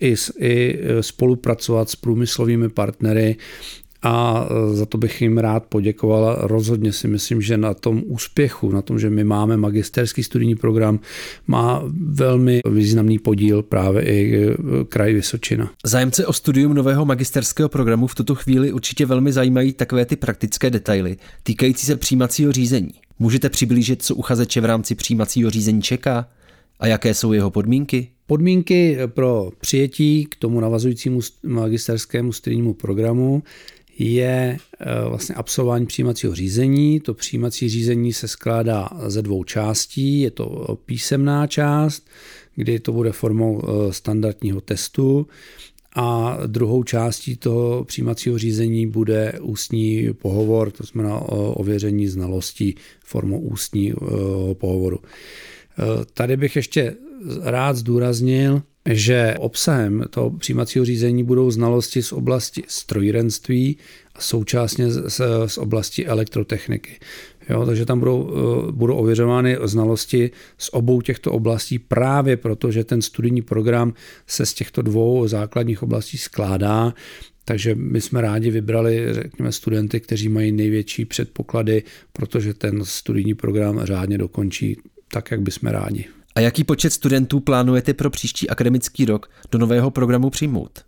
i, 0.00 0.14
i 0.38 0.78
spolupracovat 1.00 1.90
s 1.90 1.96
průmyslovými 1.96 2.68
partnery 2.68 3.36
a 4.02 4.46
e, 4.50 4.76
za 4.76 4.86
to 4.86 4.98
bych 4.98 5.22
jim 5.22 5.38
rád 5.38 5.64
poděkoval. 5.64 6.38
Rozhodně 6.40 6.92
si 6.92 7.08
myslím, 7.08 7.40
že 7.40 7.56
na 7.56 7.74
tom 7.74 8.02
úspěchu, 8.06 8.70
na 8.72 8.82
tom, 8.82 8.98
že 8.98 9.10
my 9.10 9.24
máme 9.24 9.56
magisterský 9.56 10.22
studijní 10.22 10.56
program, 10.56 11.00
má 11.46 11.82
velmi 12.00 12.60
významný 12.70 13.18
podíl 13.18 13.62
právě 13.62 14.02
i 14.02 14.48
e, 14.48 14.54
kraj 14.88 15.14
Vysočina. 15.14 15.70
Zájemce 15.84 16.26
o 16.26 16.32
studium 16.32 16.74
nového 16.74 17.04
magisterského 17.04 17.68
programu 17.68 18.06
v 18.06 18.14
tuto 18.14 18.34
chvíli 18.34 18.72
určitě 18.72 19.06
velmi 19.06 19.32
zajímají 19.32 19.72
takové 19.72 20.06
ty 20.06 20.16
praktické 20.16 20.70
detaily 20.70 21.16
týkající 21.42 21.86
se 21.86 21.96
přijímacího 21.96 22.52
řízení. 22.52 22.90
Můžete 23.18 23.48
přiblížit, 23.48 24.02
co 24.02 24.14
uchazeče 24.14 24.60
v 24.60 24.64
rámci 24.64 24.94
přijímacího 24.94 25.50
řízení 25.50 25.82
čeká 25.82 26.28
a 26.80 26.86
jaké 26.86 27.14
jsou 27.14 27.32
jeho 27.32 27.50
podmínky? 27.50 28.08
Podmínky 28.26 28.98
pro 29.06 29.50
přijetí 29.60 30.26
k 30.26 30.36
tomu 30.36 30.60
navazujícímu 30.60 31.20
magisterskému 31.42 32.32
studijnímu 32.32 32.74
programu 32.74 33.42
je 33.98 34.58
eh, 34.80 35.08
vlastně 35.08 35.34
absolvování 35.34 35.86
přijímacího 35.86 36.34
řízení. 36.34 37.00
To 37.00 37.14
přijímací 37.14 37.68
řízení 37.68 38.12
se 38.12 38.28
skládá 38.28 38.88
ze 39.06 39.22
dvou 39.22 39.44
částí. 39.44 40.20
Je 40.20 40.30
to 40.30 40.78
písemná 40.84 41.46
část, 41.46 42.06
kdy 42.54 42.80
to 42.80 42.92
bude 42.92 43.12
formou 43.12 43.62
eh, 43.62 43.92
standardního 43.92 44.60
testu 44.60 45.26
a 45.94 46.38
druhou 46.46 46.82
částí 46.82 47.36
toho 47.36 47.84
přijímacího 47.84 48.38
řízení 48.38 48.86
bude 48.86 49.32
ústní 49.42 50.08
pohovor, 50.12 50.70
to 50.70 50.84
znamená 50.84 51.20
ověření 51.30 52.06
znalostí 52.06 52.74
formou 53.04 53.40
ústního 53.40 53.96
pohovoru. 54.54 54.98
Eh, 55.02 56.04
tady 56.14 56.36
bych 56.36 56.56
ještě 56.56 56.94
rád 57.42 57.76
zdůraznil, 57.76 58.62
že 58.90 59.34
obsahem 59.38 60.04
toho 60.10 60.30
přijímacího 60.30 60.84
řízení 60.84 61.24
budou 61.24 61.50
znalosti 61.50 62.02
z 62.02 62.12
oblasti 62.12 62.62
strojírenství 62.68 63.76
a 64.14 64.20
současně 64.20 64.90
z, 64.90 65.20
z, 65.46 65.58
oblasti 65.58 66.06
elektrotechniky. 66.06 66.98
Jo, 67.48 67.66
takže 67.66 67.86
tam 67.86 67.98
budou, 67.98 68.30
eh, 68.68 68.72
budou 68.72 68.96
ověřovány 68.96 69.58
znalosti 69.64 70.30
z 70.58 70.70
obou 70.72 71.00
těchto 71.00 71.32
oblastí 71.32 71.78
právě 71.78 72.36
proto, 72.36 72.70
že 72.70 72.84
ten 72.84 73.02
studijní 73.02 73.42
program 73.42 73.94
se 74.26 74.46
z 74.46 74.54
těchto 74.54 74.82
dvou 74.82 75.28
základních 75.28 75.82
oblastí 75.82 76.18
skládá. 76.18 76.94
Takže 77.44 77.74
my 77.74 78.00
jsme 78.00 78.20
rádi 78.20 78.50
vybrali, 78.50 79.06
řekněme, 79.10 79.52
studenty, 79.52 80.00
kteří 80.00 80.28
mají 80.28 80.52
největší 80.52 81.04
předpoklady, 81.04 81.82
protože 82.12 82.54
ten 82.54 82.84
studijní 82.84 83.34
program 83.34 83.80
řádně 83.84 84.18
dokončí 84.18 84.76
tak, 85.12 85.30
jak 85.30 85.40
bychom 85.40 85.70
rádi. 85.70 86.17
A 86.38 86.40
jaký 86.40 86.64
počet 86.64 86.92
studentů 86.92 87.40
plánujete 87.40 87.94
pro 87.94 88.10
příští 88.10 88.50
akademický 88.50 89.04
rok 89.04 89.30
do 89.50 89.58
nového 89.58 89.90
programu 89.90 90.30
přijmout? 90.30 90.78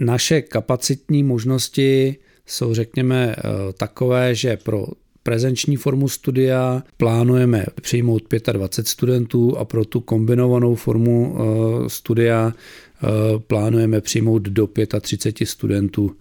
Naše 0.00 0.42
kapacitní 0.42 1.22
možnosti 1.22 2.16
jsou, 2.46 2.74
řekněme, 2.74 3.36
eh, 3.38 3.42
takové, 3.72 4.34
že 4.34 4.56
pro 4.56 4.86
prezenční 5.22 5.76
formu 5.76 6.08
studia 6.08 6.82
plánujeme 6.96 7.66
přijmout 7.80 8.22
25 8.52 8.88
studentů 8.88 9.58
a 9.58 9.64
pro 9.64 9.84
tu 9.84 10.00
kombinovanou 10.00 10.74
formu 10.74 11.36
eh, 11.38 11.88
studia 11.88 12.52
eh, 12.52 13.08
plánujeme 13.38 14.00
přijmout 14.00 14.42
do 14.42 14.68
35 15.00 15.46
studentů 15.46 16.16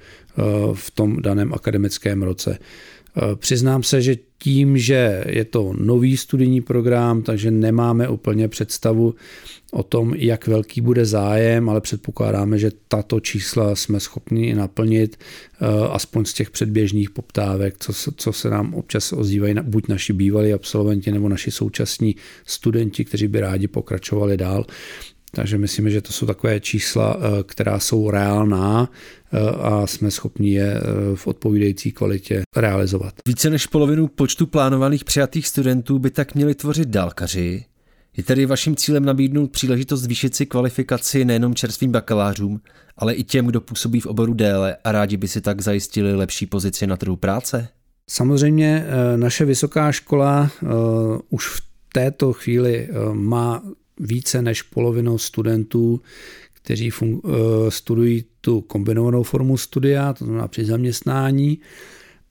v 0.74 0.91
tom 0.91 1.22
daném 1.22 1.53
akademickém 1.53 2.24
roce. 2.24 2.60
Přiznám 3.36 3.83
se, 3.83 4.01
že 4.01 4.15
tím, 4.38 4.77
že 4.77 5.24
je 5.27 5.45
to 5.45 5.74
nový 5.77 6.17
studijní 6.17 6.62
program, 6.62 7.21
takže 7.21 7.51
nemáme 7.51 8.09
úplně 8.09 8.47
představu 8.47 9.15
o 9.71 9.83
tom, 9.83 10.13
jak 10.15 10.47
velký 10.47 10.81
bude 10.81 11.05
zájem, 11.05 11.69
ale 11.69 11.81
předpokládáme, 11.81 12.59
že 12.59 12.71
tato 12.88 13.19
čísla 13.19 13.75
jsme 13.75 14.00
schopni 14.00 14.55
naplnit, 14.55 15.19
eh, 15.62 15.65
aspoň 15.89 16.25
z 16.25 16.33
těch 16.33 16.51
předběžných 16.51 17.09
poptávek, 17.09 17.75
co, 17.79 17.93
co 18.12 18.33
se 18.33 18.50
nám 18.50 18.74
občas 18.74 19.13
ozývají 19.13 19.55
buď 19.62 19.88
naši 19.88 20.13
bývalí 20.13 20.53
absolventi 20.53 21.12
nebo 21.12 21.29
naši 21.29 21.51
současní 21.51 22.15
studenti, 22.45 23.05
kteří 23.05 23.27
by 23.27 23.39
rádi 23.39 23.67
pokračovali 23.67 24.38
dál. 24.38 24.65
Takže 25.38 25.58
myslíme, 25.58 25.89
že 25.89 26.01
to 26.01 26.13
jsou 26.13 26.25
takové 26.25 26.60
čísla, 26.60 27.17
eh, 27.20 27.44
která 27.44 27.79
jsou 27.79 28.12
reálná 28.12 28.89
eh, 29.34 29.39
a 29.50 29.88
jsme 29.88 30.12
schopni 30.12 30.53
je 30.53 30.74
eh, 30.74 30.82
v 31.15 31.27
odpovídající 31.27 31.91
kvalitě 31.91 32.41
realizovat. 32.56 33.13
Více 33.27 33.50
než 33.50 33.67
polovinu 33.67 34.08
počtu 34.08 34.48
plánovaných 34.48 35.06
přijatých 35.06 35.48
studentů 35.48 36.00
by 36.00 36.10
tak 36.10 36.36
měli 36.36 36.56
tvořit 36.56 36.88
dálkaři. 36.88 37.65
Je 38.17 38.24
tedy 38.24 38.46
vaším 38.46 38.75
cílem 38.75 39.06
nabídnout 39.06 39.51
příležitost 39.51 40.01
zvýšit 40.01 40.36
si 40.36 40.46
kvalifikaci 40.46 41.25
nejenom 41.25 41.56
čerstvým 41.56 41.91
bakalářům, 41.91 42.62
ale 42.98 43.13
i 43.13 43.24
těm, 43.24 43.46
kdo 43.46 43.62
působí 43.62 44.00
v 44.00 44.06
oboru 44.06 44.34
déle 44.34 44.77
a 44.84 44.91
rádi 44.91 45.17
by 45.17 45.27
si 45.27 45.41
tak 45.41 45.62
zajistili 45.62 46.15
lepší 46.15 46.46
pozici 46.46 46.88
na 46.88 46.98
trhu 46.98 47.15
práce? 47.15 47.67
Samozřejmě 48.10 48.86
naše 49.15 49.46
vysoká 49.46 49.91
škola 49.91 50.51
už 51.29 51.48
v 51.48 51.62
této 51.94 52.34
chvíli 52.34 52.89
má 53.13 53.62
více 53.99 54.41
než 54.41 54.61
polovinu 54.61 55.17
studentů, 55.17 56.01
kteří 56.53 56.91
fun- 56.91 57.21
eh, 57.25 57.71
studují 57.71 58.23
tu 58.41 58.61
kombinovanou 58.61 59.23
formu 59.23 59.57
studia, 59.57 60.13
to 60.13 60.25
znamená 60.25 60.47
při 60.47 60.65
zaměstnání. 60.65 61.59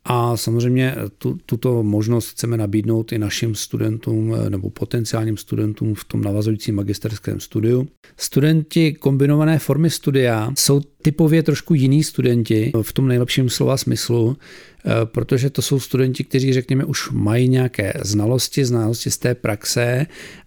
A 0.08 0.37
samozřejmě 0.37 0.94
tu, 1.18 1.38
tuto 1.46 1.82
možnost 1.82 2.30
chceme 2.30 2.56
nabídnout 2.56 3.12
i 3.12 3.18
našim 3.18 3.54
studentům 3.54 4.35
eh, 4.35 4.50
nebo 4.50 4.70
potenciálním 4.70 5.37
studentům 5.37 5.94
v 5.94 6.04
tom 6.04 6.23
navazujícím 6.23 6.75
magisterském 6.75 7.40
studiu. 7.40 7.88
Studenti 8.16 8.92
kombinované 8.92 9.58
formy 9.58 9.90
studia 9.90 10.52
jsou 10.58 10.80
typově 11.02 11.42
trošku 11.42 11.75
jiný 11.75 12.04
studenti 12.04 12.73
v 12.82 12.92
tom 12.92 13.08
nejlepším 13.08 13.50
slova 13.50 13.76
smyslu, 13.76 14.37
eh, 14.37 14.90
protože 15.04 15.50
to 15.50 15.62
jsou 15.62 15.80
studenti, 15.80 16.25
kteří, 16.25 16.52
řekněme, 16.52 16.85
už 16.85 17.11
mají 17.11 17.49
nějaké 17.49 17.92
znalosti, 18.02 18.64
znalosti 18.64 19.11
z 19.11 19.18
té 19.18 19.35
praxe 19.35 20.06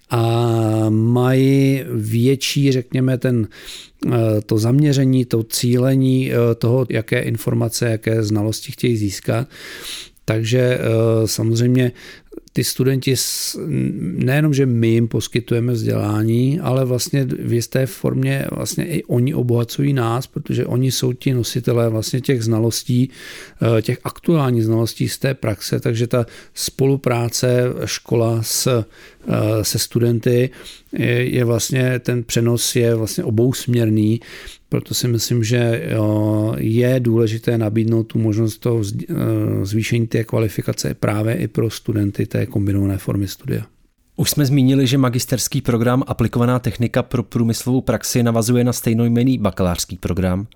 a 0.09 0.89
mají 0.89 1.83
větší, 1.91 2.71
řekněme, 2.71 3.17
ten, 3.17 3.47
eh, 4.07 4.11
to 4.45 4.57
zaměření, 4.57 5.25
to 5.25 5.43
cílení 5.43 6.31
eh, 6.31 6.55
toho, 6.55 6.85
jaké 6.89 7.19
informace, 7.19 7.89
jaké 7.89 8.23
znalosti 8.23 8.71
chtějí 8.71 8.97
získat. 8.97 9.47
Takže 10.25 10.59
eh, 10.59 10.81
samozřejmě 11.27 11.91
ty 12.53 12.63
studenti, 12.63 13.15
nejenom, 14.01 14.53
že 14.53 14.65
my 14.65 14.87
jim 14.87 15.07
poskytujeme 15.07 15.73
vzdělání, 15.73 16.59
ale 16.59 16.85
vlastně 16.85 17.25
v 17.25 17.53
jisté 17.53 17.85
formě 17.85 18.45
vlastně 18.51 18.85
i 18.85 19.03
oni 19.03 19.33
obohacují 19.33 19.93
nás, 19.93 20.27
protože 20.27 20.65
oni 20.65 20.91
jsou 20.91 21.13
ti 21.13 21.33
nositelé 21.33 21.89
vlastně 21.89 22.21
těch 22.21 22.43
znalostí, 22.43 23.09
eh, 23.77 23.81
těch 23.81 23.99
aktuálních 24.03 24.65
znalostí 24.65 25.09
z 25.09 25.17
té 25.17 25.33
praxe, 25.33 25.79
takže 25.79 26.07
ta 26.07 26.25
spolupráce 26.53 27.63
škola 27.85 28.43
s, 28.43 28.67
eh, 28.67 28.83
se 29.63 29.79
studenty 29.79 30.49
je, 30.93 31.45
vlastně, 31.45 31.99
ten 31.99 32.23
přenos 32.23 32.75
je 32.75 32.95
vlastně 32.95 33.23
obousměrný, 33.23 34.19
proto 34.69 34.93
si 34.93 35.07
myslím, 35.07 35.43
že 35.43 35.89
je 36.57 36.99
důležité 36.99 37.57
nabídnout 37.57 38.03
tu 38.03 38.19
možnost 38.19 38.57
toho 38.57 38.81
eh, 38.83 39.15
zvýšení 39.65 40.07
té 40.07 40.23
kvalifikace 40.23 40.93
právě 40.93 41.35
i 41.35 41.47
pro 41.47 41.69
studenty 41.69 42.25
té 42.25 42.45
kombinované 42.45 42.97
formy 42.97 43.27
studia. 43.27 43.65
Už 44.15 44.29
jsme 44.29 44.45
zmínili, 44.45 44.87
že 44.87 44.97
magisterský 44.97 45.61
program 45.61 46.03
Aplikovaná 46.07 46.59
technika 46.59 47.03
pro 47.03 47.23
průmyslovou 47.23 47.81
praxi 47.81 48.23
navazuje 48.23 48.63
na 48.63 48.73
stejnojmený 48.73 49.37
bakalářský 49.37 49.97
program. 49.97 50.47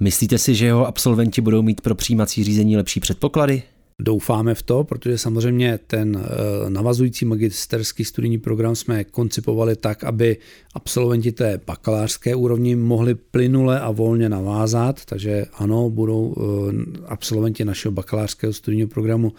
Myslíte 0.00 0.38
si, 0.38 0.54
že 0.54 0.66
jeho 0.66 0.86
absolventi 0.86 1.40
budou 1.40 1.62
mít 1.62 1.80
pro 1.80 1.94
přijímací 1.94 2.44
řízení 2.44 2.76
lepší 2.76 3.00
předpoklady? 3.00 3.62
Doufáme 3.98 4.54
v 4.54 4.62
to, 4.62 4.84
protože 4.84 5.18
samozřejmě 5.18 5.78
ten 5.86 6.22
eh, 6.24 6.70
navazující 6.70 7.24
magisterský 7.24 8.04
studijní 8.04 8.38
program 8.38 8.76
jsme 8.76 9.04
koncipovali 9.04 9.76
tak, 9.76 10.04
aby 10.04 10.36
absolventi 10.74 11.32
té 11.32 11.60
bakalářské 11.66 12.34
úrovni 12.34 12.76
mohli 12.76 13.14
plynule 13.14 13.80
a 13.80 13.90
volně 13.90 14.28
navázat, 14.28 15.04
takže 15.04 15.46
ano, 15.54 15.90
budou 15.90 16.34
eh, 16.36 17.00
absolventi 17.06 17.64
našeho 17.64 17.92
bakalářského 17.92 18.52
studijního 18.52 18.88
programu 18.88 19.32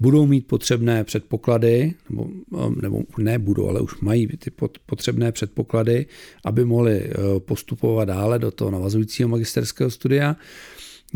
budou 0.00 0.26
mít 0.26 0.46
potřebné 0.46 1.04
předpoklady, 1.04 1.94
nebo, 2.10 2.28
eh, 2.54 2.82
nebo 2.82 3.02
ne 3.18 3.38
budou, 3.38 3.68
ale 3.68 3.80
už 3.80 4.00
mají 4.00 4.26
ty 4.26 4.50
potřebné 4.86 5.32
předpoklady, 5.32 6.06
aby 6.44 6.64
mohli 6.64 7.10
postupovat 7.38 8.04
dále 8.04 8.38
do 8.38 8.50
toho 8.50 8.70
navazujícího 8.70 9.28
magisterského 9.28 9.90
studia. 9.90 10.36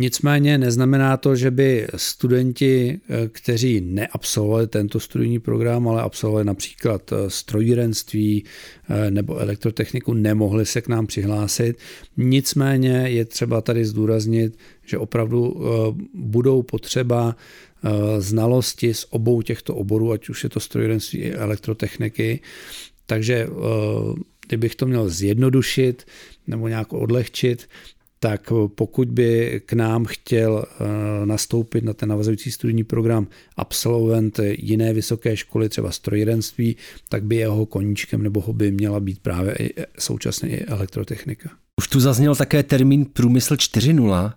Nicméně 0.01 0.59
neznamená 0.59 1.17
to, 1.17 1.37
že 1.37 1.51
by 1.51 1.87
studenti, 1.97 3.01
eh, 3.09 3.29
kteří 3.29 3.81
neabsolvovali 3.81 4.67
tento 4.67 5.01
studijní 5.01 5.39
program, 5.39 5.89
ale 5.89 6.03
absolvovali 6.03 6.45
například 6.45 7.13
eh, 7.13 7.31
strojírenství 7.31 8.45
eh, 8.89 9.11
nebo 9.11 9.39
elektrotechniku, 9.39 10.13
nemohli 10.13 10.67
se 10.67 10.81
k 10.81 10.89
nám 10.89 11.07
přihlásit. 11.07 11.79
Nicméně 12.17 12.91
je 12.91 13.25
třeba 13.25 13.61
tady 13.61 13.85
zdůraznit, 13.85 14.59
že 14.87 14.99
opravdu 14.99 15.63
budou 16.15 16.63
potřeba 16.63 17.37
znalosti 18.19 18.95
z 18.95 19.07
obou 19.11 19.43
těchto 19.43 19.75
oborů, 19.75 20.13
ať 20.13 20.29
už 20.29 20.45
je 20.45 20.51
to 20.51 20.61
strojírenství 20.61 21.19
i 21.19 21.33
elektrotechniky. 21.33 22.41
Takže 23.07 23.49
kdybych 24.47 24.75
to 24.75 24.87
měl 24.87 25.09
zjednodušit 25.09 26.07
nebo 26.47 26.69
nějak 26.69 26.93
odlehčit, 26.93 27.69
tak 28.21 28.53
pokud 28.75 29.09
by 29.09 29.61
k 29.67 29.73
nám 29.73 30.05
chtěl 30.05 30.65
eh, 30.65 31.27
nastoupit 31.27 31.85
na 31.85 31.93
ten 31.93 32.09
navazující 32.09 32.51
studijní 32.51 32.85
program 32.85 33.27
absolvent 33.57 34.41
jiné 34.59 34.93
vysoké 34.93 35.37
školy, 35.37 35.69
třeba 35.69 35.91
strojírenství, 35.91 36.77
tak 37.09 37.25
by 37.25 37.37
jeho 37.37 37.67
koníčkem 37.67 38.23
nebo 38.23 38.41
hobby 38.41 38.71
měla 38.71 39.01
být 39.01 39.19
právě 39.19 39.55
i 39.59 39.75
současně 39.99 40.49
i 40.49 40.65
elektrotechnika. 40.65 41.51
Už 41.79 41.89
tu 41.89 42.01
zazněl 42.01 42.35
také 42.35 42.63
termín 42.63 43.05
Průmysl 43.05 43.55
4.0. 43.55 44.33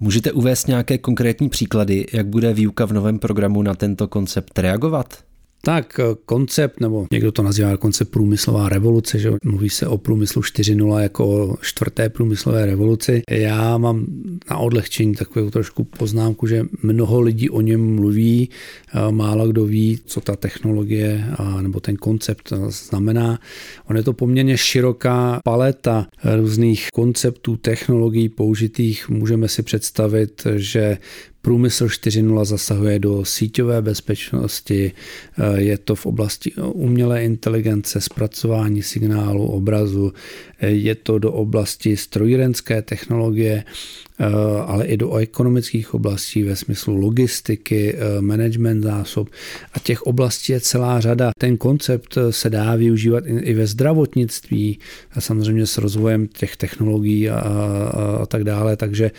Můžete 0.00 0.32
uvést 0.32 0.68
nějaké 0.68 0.98
konkrétní 0.98 1.48
příklady, 1.48 2.06
jak 2.12 2.26
bude 2.26 2.54
výuka 2.54 2.84
v 2.84 2.92
novém 2.92 3.18
programu 3.18 3.62
na 3.62 3.74
tento 3.74 4.08
koncept 4.08 4.58
reagovat? 4.58 5.24
Tak 5.64 6.00
eh, 6.00 6.04
koncept, 6.24 6.80
nebo 6.80 7.06
někdo 7.12 7.32
to 7.32 7.42
nazývá 7.42 7.76
koncept 7.76 8.10
průmyslová 8.10 8.68
revoluce, 8.68 9.18
že 9.18 9.32
mluví 9.44 9.70
se 9.70 9.86
o 9.86 9.98
průmyslu 9.98 10.42
4.0 10.42 10.98
jako 10.98 11.26
o 11.26 11.56
čtvrté 11.60 12.08
průmyslové 12.08 12.66
revoluci. 12.66 13.22
Já 13.30 13.78
mám 13.78 14.06
na 14.50 14.56
odlehčení 14.56 15.14
takovou 15.14 15.50
trošku 15.50 15.84
poznámku, 15.84 16.46
že 16.46 16.66
mnoho 16.82 17.20
lidí 17.20 17.50
o 17.50 17.60
něm 17.60 17.94
mluví, 17.94 18.48
eh, 18.94 19.12
málo 19.12 19.48
kdo 19.48 19.64
ví, 19.64 20.00
co 20.04 20.20
ta 20.20 20.36
technologie 20.36 21.24
a, 21.36 21.62
nebo 21.62 21.80
ten 21.80 21.96
koncept 21.96 22.52
znamená. 22.68 23.38
On 23.86 23.96
je 23.96 24.02
to 24.02 24.12
poměrně 24.12 24.58
široká 24.58 25.40
paleta 25.44 26.06
různých 26.36 26.88
konceptů, 26.92 27.56
technologií 27.56 28.28
použitých. 28.28 29.08
Můžeme 29.08 29.48
si 29.48 29.62
představit, 29.62 30.46
že 30.56 30.98
Průmysl 31.42 31.86
4.0 31.86 32.44
zasahuje 32.44 32.98
do 32.98 33.24
síťové 33.24 33.82
bezpečnosti, 33.82 34.92
eh, 35.38 35.60
je 35.60 35.78
to 35.78 35.94
v 35.94 36.06
oblasti 36.06 36.52
umělé 36.72 37.24
inteligence, 37.24 38.00
zpracování 38.00 38.82
signálu, 38.82 39.46
obrazu, 39.46 40.12
eh, 40.60 40.68
je 40.68 40.94
to 40.94 41.18
do 41.18 41.32
oblasti 41.32 41.96
strojírenské 41.96 42.82
technologie, 42.82 43.64
eh, 43.64 44.24
ale 44.66 44.86
i 44.86 44.96
do 44.96 45.16
ekonomických 45.16 45.94
oblastí 45.94 46.42
ve 46.42 46.56
smyslu 46.56 46.96
logistiky, 46.96 47.96
management 48.20 48.82
zásob. 48.82 49.28
A 49.72 49.78
těch 49.78 50.02
oblastí 50.02 50.52
je 50.52 50.60
celá 50.60 51.00
řada. 51.00 51.30
Ten 51.38 51.56
koncept 51.56 52.18
se 52.30 52.50
dá 52.50 52.76
využívat 52.76 53.24
i 53.26 53.54
ve 53.54 53.66
zdravotnictví, 53.66 54.78
a 55.12 55.20
samozřejmě 55.20 55.66
s 55.66 55.78
rozvojem 55.78 56.28
těch 56.28 56.56
technologií 56.56 57.30
a, 57.30 57.38
a, 57.38 58.18
a 58.22 58.26
tak 58.26 58.44
dále, 58.44 58.76
takže 58.76 59.10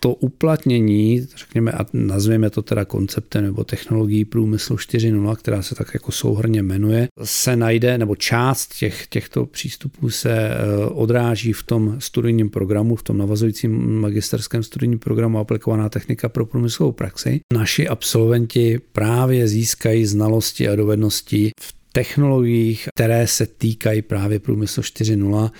to 0.00 0.14
uplatnění, 0.14 1.26
řekněme, 1.36 1.72
a 1.72 1.86
nazvěme 1.92 2.50
to 2.50 2.62
teda 2.62 2.84
konceptem 2.84 3.44
nebo 3.44 3.64
technologií 3.64 4.24
průmyslu 4.24 4.76
4.0, 4.76 5.36
která 5.36 5.62
se 5.62 5.74
tak 5.74 5.94
jako 5.94 6.12
souhrně 6.12 6.62
jmenuje, 6.62 7.08
se 7.24 7.56
najde, 7.56 7.98
nebo 7.98 8.16
část 8.16 8.74
těch, 8.78 9.06
těchto 9.06 9.46
přístupů 9.46 10.10
se 10.10 10.32
eh, 10.32 10.54
odráží 10.86 11.52
v 11.52 11.62
tom 11.62 11.96
studijním 11.98 12.50
programu, 12.50 12.96
v 12.96 13.02
tom 13.02 13.18
navazujícím 13.18 14.00
magisterském 14.00 14.62
studijním 14.62 14.98
programu 14.98 15.38
aplikovaná 15.38 15.88
technika 15.88 16.28
pro 16.28 16.46
průmyslovou 16.46 16.92
praxi. 16.92 17.40
Naši 17.52 17.88
absolventi 17.88 18.80
právě 18.92 19.48
získají 19.48 20.06
znalosti 20.06 20.68
a 20.68 20.76
dovednosti 20.76 21.50
v 21.60 21.78
technologiích, 21.92 22.88
které 22.94 23.26
se 23.26 23.46
týkají 23.46 24.02
právě 24.02 24.38
průmyslu 24.38 24.82
4.0. 24.82 25.50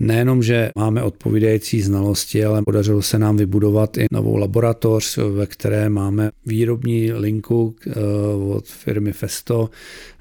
Nejenom, 0.00 0.42
že 0.42 0.70
máme 0.76 1.02
odpovídající 1.02 1.82
znalosti, 1.82 2.44
ale 2.44 2.62
podařilo 2.62 3.02
se 3.02 3.18
nám 3.18 3.36
vybudovat 3.36 3.98
i 3.98 4.06
novou 4.12 4.36
laboratoř, 4.36 5.16
ve 5.16 5.46
které 5.46 5.88
máme 5.88 6.30
výrobní 6.46 7.12
linku 7.12 7.76
eh, 7.86 7.92
od 8.56 8.68
firmy 8.68 9.12
Festo, 9.12 9.70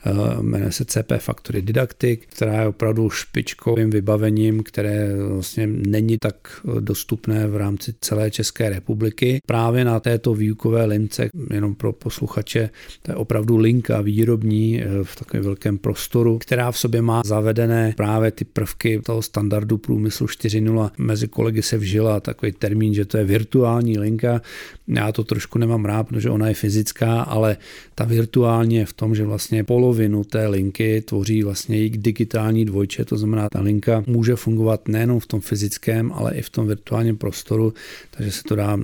eh, 0.05 0.11
jmenuje 0.41 0.71
se 0.71 0.85
CP 0.85 1.11
Factory 1.17 1.61
Didactic, 1.61 2.19
která 2.27 2.61
je 2.61 2.67
opravdu 2.67 3.09
špičkovým 3.09 3.89
vybavením, 3.89 4.63
které 4.63 5.15
vlastně 5.15 5.67
není 5.67 6.17
tak 6.21 6.35
dostupné 6.79 7.47
v 7.47 7.55
rámci 7.55 7.93
celé 8.01 8.31
České 8.31 8.69
republiky. 8.69 9.39
Právě 9.45 9.85
na 9.85 9.99
této 9.99 10.33
výukové 10.33 10.85
lince, 10.85 11.29
jenom 11.53 11.75
pro 11.75 11.93
posluchače, 11.93 12.69
to 13.01 13.11
je 13.11 13.15
opravdu 13.15 13.57
linka 13.57 14.01
výrobní 14.01 14.81
eh, 14.81 14.87
v 15.03 15.15
takovém 15.15 15.43
velkém 15.43 15.77
prostoru, 15.77 16.37
která 16.37 16.71
v 16.71 16.77
sobě 16.77 17.01
má 17.01 17.21
zavedené 17.25 17.93
právě 17.97 18.31
ty 18.31 18.45
prvky 18.45 19.01
toho 19.05 19.21
standardu 19.21 19.62
průmyslu 19.77 20.25
4.0. 20.25 20.91
Mezi 20.97 21.27
kolegy 21.27 21.61
se 21.61 21.77
vžila 21.77 22.19
takový 22.19 22.51
termín, 22.51 22.93
že 22.93 23.05
to 23.05 23.17
je 23.17 23.23
virtuální 23.23 23.99
linka. 23.99 24.41
Já 24.87 25.11
to 25.11 25.23
trošku 25.23 25.59
nemám 25.59 25.85
rád, 25.85 26.03
protože 26.03 26.29
ona 26.29 26.47
je 26.47 26.53
fyzická, 26.53 27.21
ale 27.21 27.57
ta 27.95 28.05
virtuální 28.05 28.75
je 28.75 28.85
v 28.85 28.93
tom, 28.93 29.15
že 29.15 29.23
vlastně 29.23 29.63
polovinu 29.63 30.23
té 30.23 30.47
linky 30.47 31.01
tvoří 31.01 31.43
vlastně 31.43 31.85
i 31.85 31.89
digitální 31.89 32.65
dvojče, 32.65 33.05
to 33.05 33.17
znamená, 33.17 33.49
ta 33.49 33.61
linka 33.61 34.03
může 34.07 34.35
fungovat 34.35 34.87
nejenom 34.87 35.19
v 35.19 35.27
tom 35.27 35.41
fyzickém, 35.41 36.11
ale 36.11 36.33
i 36.35 36.41
v 36.41 36.49
tom 36.49 36.67
virtuálním 36.67 37.17
prostoru, 37.17 37.73
takže 38.11 38.31
se 38.31 38.43
to 38.43 38.55
dá 38.55 38.77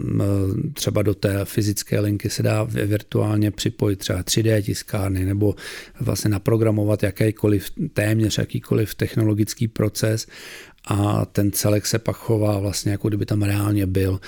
třeba 0.73 1.01
do 1.01 1.13
té 1.13 1.45
fyzické 1.45 1.99
linky 1.99 2.29
se 2.29 2.43
dá 2.43 2.63
virtuálně 2.63 3.51
připojit 3.51 3.99
třeba 3.99 4.23
3D 4.23 4.61
tiskárny 4.61 5.25
nebo 5.25 5.55
vlastně 5.99 6.31
naprogramovat 6.31 7.03
jakýkoliv, 7.03 7.69
téměř 7.93 8.37
jakýkoliv 8.37 8.95
technologický 8.95 9.67
proces 9.67 10.27
a 10.87 11.25
ten 11.25 11.51
celek 11.51 11.85
se 11.85 11.99
pak 11.99 12.15
chová 12.15 12.59
vlastně 12.59 12.91
jako 12.91 13.07
kdyby 13.07 13.25
tam 13.25 13.43
reálně 13.43 13.85
byl. 13.85 14.19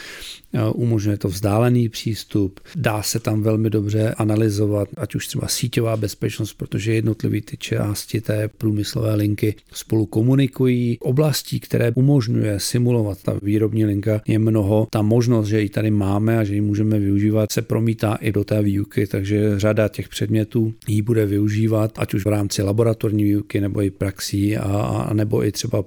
Umožňuje 0.73 1.17
to 1.17 1.27
vzdálený 1.27 1.89
přístup, 1.89 2.59
dá 2.75 3.03
se 3.03 3.19
tam 3.19 3.41
velmi 3.41 3.69
dobře 3.69 4.13
analyzovat, 4.17 4.89
ať 4.97 5.15
už 5.15 5.27
třeba 5.27 5.47
síťová 5.47 5.97
bezpečnost, 5.97 6.53
protože 6.53 6.93
jednotlivé 6.93 7.41
ty 7.41 7.57
části 7.57 8.21
té 8.21 8.49
průmyslové 8.57 9.15
linky 9.15 9.55
spolu 9.73 10.05
komunikují. 10.05 10.97
Oblastí, 10.99 11.59
které 11.59 11.91
umožňuje 11.95 12.59
simulovat 12.59 13.17
ta 13.23 13.39
výrobní 13.41 13.85
linka, 13.85 14.21
je 14.27 14.39
mnoho. 14.39 14.87
Ta 14.89 15.01
možnost, 15.01 15.47
že 15.47 15.61
ji 15.61 15.69
tady 15.69 15.91
máme 15.91 16.37
a 16.37 16.43
že 16.43 16.53
ji 16.53 16.61
můžeme 16.61 16.99
využívat, 16.99 17.51
se 17.51 17.61
promítá 17.61 18.15
i 18.15 18.31
do 18.31 18.43
té 18.43 18.61
výuky, 18.61 19.07
takže 19.07 19.59
řada 19.59 19.87
těch 19.87 20.09
předmětů 20.09 20.73
ji 20.87 21.01
bude 21.01 21.25
využívat, 21.25 21.91
ať 21.97 22.13
už 22.13 22.25
v 22.25 22.29
rámci 22.29 22.61
laboratorní 22.61 23.23
výuky 23.23 23.61
nebo 23.61 23.81
i 23.81 23.91
praxí, 23.91 24.57
a, 24.57 24.63
a 24.63 25.13
nebo 25.13 25.45
i 25.45 25.51
třeba 25.51 25.83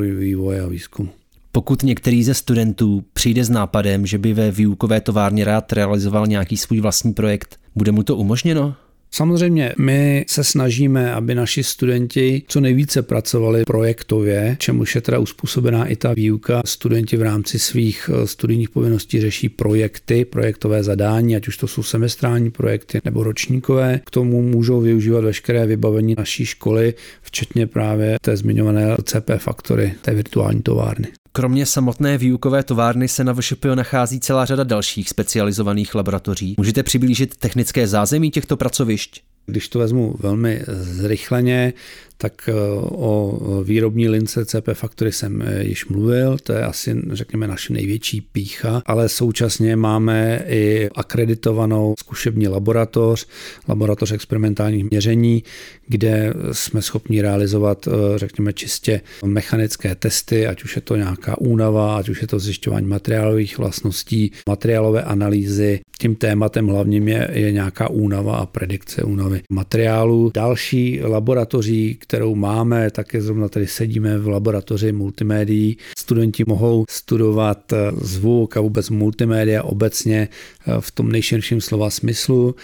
průmyslový 0.00 0.26
vývoj 0.26 0.60
a 0.60 0.66
výzkum. 0.66 1.10
Pokud 1.52 1.82
některý 1.82 2.24
ze 2.24 2.34
studentů 2.34 3.04
přijde 3.12 3.44
s 3.44 3.50
nápadem, 3.50 4.06
že 4.06 4.18
by 4.18 4.32
ve 4.32 4.50
výukové 4.50 5.00
továrně 5.00 5.44
rád 5.44 5.72
realizoval 5.72 6.26
nějaký 6.26 6.56
svůj 6.56 6.80
vlastní 6.80 7.12
projekt, 7.12 7.60
bude 7.74 7.92
mu 7.92 8.02
to 8.02 8.16
umožněno? 8.16 8.74
Samozřejmě 9.12 9.72
my 9.78 10.24
se 10.28 10.44
snažíme, 10.44 11.14
aby 11.14 11.34
naši 11.34 11.62
studenti 11.62 12.42
co 12.48 12.60
nejvíce 12.60 13.02
pracovali 13.02 13.64
projektově, 13.64 14.56
čemuž 14.58 14.94
je 14.94 15.00
teda 15.00 15.18
uspůsobená 15.18 15.86
i 15.86 15.96
ta 15.96 16.14
výuka. 16.14 16.62
Studenti 16.64 17.16
v 17.16 17.22
rámci 17.22 17.58
svých 17.58 18.10
eh, 18.12 18.26
studijních 18.26 18.70
povinností 18.70 19.20
řeší 19.20 19.48
projekty, 19.48 20.24
projektové 20.24 20.82
zadání, 20.82 21.36
ať 21.36 21.48
už 21.48 21.56
to 21.56 21.66
jsou 21.66 21.82
semestrální 21.82 22.50
projekty 22.50 23.00
nebo 23.04 23.24
ročníkové. 23.24 24.00
K 24.04 24.10
tomu 24.10 24.42
můžou 24.42 24.80
využívat 24.80 25.24
veškeré 25.24 25.66
vybavení 25.66 26.14
naší 26.18 26.46
školy, 26.46 26.94
včetně 27.22 27.66
právě 27.66 28.18
té 28.22 28.36
zmiňované 28.36 28.96
CP 29.04 29.30
Factory, 29.38 29.94
té 30.02 30.14
virtuální 30.14 30.62
továrny. 30.62 31.08
Kromě 31.32 31.66
samotné 31.66 32.18
výukové 32.18 32.62
továrny 32.62 33.08
se 33.08 33.24
na 33.24 33.32
VŠPO 33.32 33.74
nachází 33.74 34.20
celá 34.20 34.44
řada 34.44 34.64
dalších 34.64 35.08
specializovaných 35.08 35.94
laboratoří. 35.94 36.54
Můžete 36.58 36.82
přiblížit 36.82 37.36
technické 37.36 37.86
zázemí 37.86 38.30
těchto 38.30 38.56
pracovišť? 38.56 39.22
Když 39.46 39.68
to 39.68 39.78
vezmu 39.78 40.16
velmi 40.18 40.62
zrychleně, 40.68 41.72
tak 42.20 42.48
eh, 42.48 42.52
o 42.82 43.40
výrobní 43.64 44.08
lince 44.08 44.44
CP 44.44 44.68
Factory 44.72 45.12
jsem 45.12 45.42
eh, 45.42 45.64
již 45.64 45.86
mluvil, 45.86 46.38
to 46.42 46.52
je 46.52 46.64
asi, 46.64 46.96
řekněme, 47.12 47.46
naše 47.46 47.72
největší 47.72 48.20
pícha, 48.20 48.82
ale 48.86 49.08
současně 49.08 49.76
máme 49.76 50.44
i 50.48 50.90
akreditovanou 50.94 51.94
zkušební 51.98 52.48
laboratoř, 52.48 53.26
laboratoř 53.68 54.12
experimentálních 54.12 54.90
měření, 54.90 55.42
kde 55.88 56.34
jsme 56.52 56.82
schopni 56.82 57.22
realizovat, 57.22 57.88
eh, 57.88 58.18
řekněme, 58.18 58.52
čistě 58.52 59.00
mechanické 59.24 59.94
testy, 59.94 60.46
ať 60.46 60.64
už 60.64 60.76
je 60.76 60.82
to 60.82 60.96
nějaká 60.96 61.40
únava, 61.40 61.96
ať 61.96 62.08
už 62.08 62.22
je 62.22 62.26
to 62.26 62.38
zjišťování 62.38 62.86
materiálových 62.86 63.58
vlastností, 63.58 64.32
materiálové 64.48 65.02
analýzy. 65.02 65.80
Tím 66.00 66.14
tématem 66.16 66.66
hlavním 66.66 67.08
je, 67.08 67.30
je 67.32 67.52
nějaká 67.52 67.88
únava 67.88 68.36
a 68.36 68.46
predikce 68.46 69.02
únavy 69.02 69.42
materiálu. 69.52 70.30
Další 70.34 71.00
laboratoří, 71.02 71.98
kterou 72.10 72.34
máme, 72.34 72.90
tak 72.90 73.14
je 73.14 73.22
zrovna 73.22 73.48
tady 73.48 73.66
sedíme 73.66 74.18
v 74.18 74.28
laboratoři 74.28 74.92
multimédií. 74.92 75.76
Studenti 75.98 76.44
mohou 76.46 76.84
studovat 76.90 77.72
eh, 77.72 77.76
zvuk 78.00 78.56
a 78.56 78.60
vůbec 78.60 78.90
multimédia 78.90 79.62
obecně 79.62 80.28
eh, 80.28 80.80
v 80.80 80.90
tom 80.90 81.12
nejširším 81.12 81.60
slova 81.60 81.90
smyslu. 81.90 82.54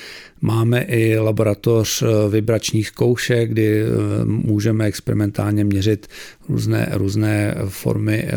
Máme 0.40 0.83
i 0.83 1.18
laboratoř 1.18 2.03
eh, 2.03 2.29
vibračních 2.31 2.88
zkoušek, 2.88 3.51
kdy 3.51 3.83
můžeme 4.25 4.85
experimentálně 4.85 5.64
měřit 5.64 6.07
různé, 6.49 6.88
různé 6.92 7.55
formy 7.68 8.29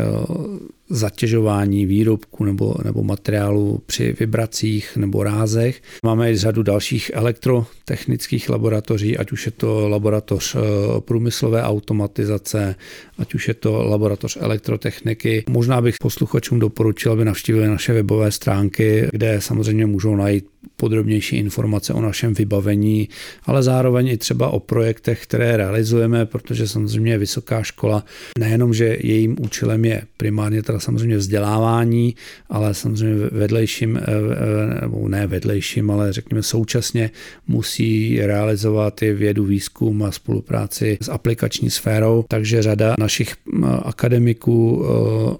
zatěžování 0.90 1.86
výrobku 1.86 2.44
nebo, 2.44 2.74
nebo 2.84 3.02
materiálu 3.02 3.82
při 3.86 4.16
vibracích 4.20 4.96
nebo 4.96 5.22
rázech. 5.22 5.82
Máme 6.04 6.32
i 6.32 6.36
řadu 6.36 6.62
dalších 6.62 7.10
elektrotechnických 7.14 8.48
laboratoří, 8.48 9.18
ať 9.18 9.32
už 9.32 9.46
je 9.46 9.52
to 9.52 9.88
laboratoř 9.88 10.54
eh, 10.56 10.60
průmyslové 11.00 11.62
automatizace, 11.62 12.74
ať 13.18 13.34
už 13.34 13.48
je 13.48 13.54
to 13.54 13.82
laboratoř 13.84 14.38
elektrotechniky. 14.40 15.44
Možná 15.48 15.80
bych 15.80 15.94
posluchačům 16.00 16.58
doporučil, 16.58 17.12
aby 17.12 17.24
navštívili 17.24 17.68
naše 17.68 17.92
webové 17.92 18.30
stránky, 18.30 19.08
kde 19.12 19.40
samozřejmě 19.40 19.86
můžou 19.86 20.16
najít 20.16 20.46
podrobnější 20.76 21.36
informace 21.36 21.89
o 21.92 22.00
našem 22.00 22.34
vybavení, 22.34 23.08
ale 23.44 23.62
zároveň 23.62 24.08
i 24.08 24.16
třeba 24.16 24.48
o 24.48 24.60
projektech, 24.60 25.22
které 25.22 25.56
realizujeme, 25.56 26.26
protože 26.26 26.68
samozřejmě 26.68 27.18
vysoká 27.18 27.62
škola. 27.62 28.04
Nejenom, 28.38 28.74
že 28.74 28.96
jejím 29.00 29.36
účelem 29.40 29.84
je 29.84 30.02
primárně 30.16 30.62
teda 30.62 30.78
samozřejmě 30.80 31.16
vzdělávání, 31.16 32.14
ale 32.48 32.74
samozřejmě 32.74 33.26
vedlejším, 33.32 33.96
eh, 33.96 34.02
eh, 34.02 34.80
nebo 34.80 35.08
ne 35.08 35.26
vedlejším, 35.26 35.90
ale 35.90 36.12
řekněme 36.12 36.42
současně 36.42 37.10
musí 37.46 38.20
realizovat 38.20 39.02
i 39.02 39.12
vědu, 39.12 39.44
výzkum 39.44 40.02
a 40.02 40.12
spolupráci 40.12 40.98
s 41.00 41.08
aplikační 41.08 41.70
sférou, 41.70 42.24
takže 42.28 42.62
řada 42.62 42.94
našich 42.98 43.34
eh, 43.34 43.66
akademiků, 43.82 44.84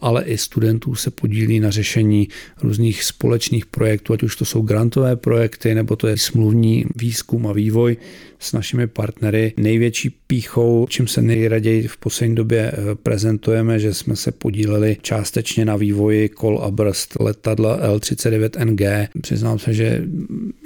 ale 0.01 0.25
i 0.25 0.39
studentů 0.39 0.95
se 0.95 1.11
podílí 1.11 1.61
na 1.61 1.71
řešení 1.71 2.29
různých 2.63 3.05
společných 3.05 3.67
projektů, 3.67 4.13
ať 4.13 4.23
už 4.23 4.37
to 4.37 4.45
jsou 4.45 4.63
grantové 4.63 5.17
projekty, 5.17 5.75
nebo 5.75 5.97
to 5.97 6.07
je 6.07 6.19
smluvní 6.19 6.40
smluvní 6.41 6.85
výzkum 6.97 7.47
a 7.47 7.53
vývoj 7.53 7.97
s 8.41 8.53
našimi 8.53 8.87
partnery. 8.87 9.53
Největší 9.57 10.11
píchou, 10.27 10.87
čím 10.91 11.07
se 11.07 11.23
nejraději 11.23 11.89
v 11.89 11.97
poslední 11.97 12.35
době 12.35 12.73
eh, 12.73 12.95
prezentujeme, 12.95 13.79
že 13.79 13.95
jsme 13.95 14.17
se 14.17 14.33
podíleli 14.33 14.97
částečně 15.03 15.65
na 15.65 15.77
vývoji 15.77 16.29
kol 16.29 16.61
a 16.63 16.71
brzd 16.71 17.21
letadla 17.21 17.79
L-39NG. 17.81 19.09
Přiznám 19.21 19.59
se, 19.59 19.75
že 19.75 20.03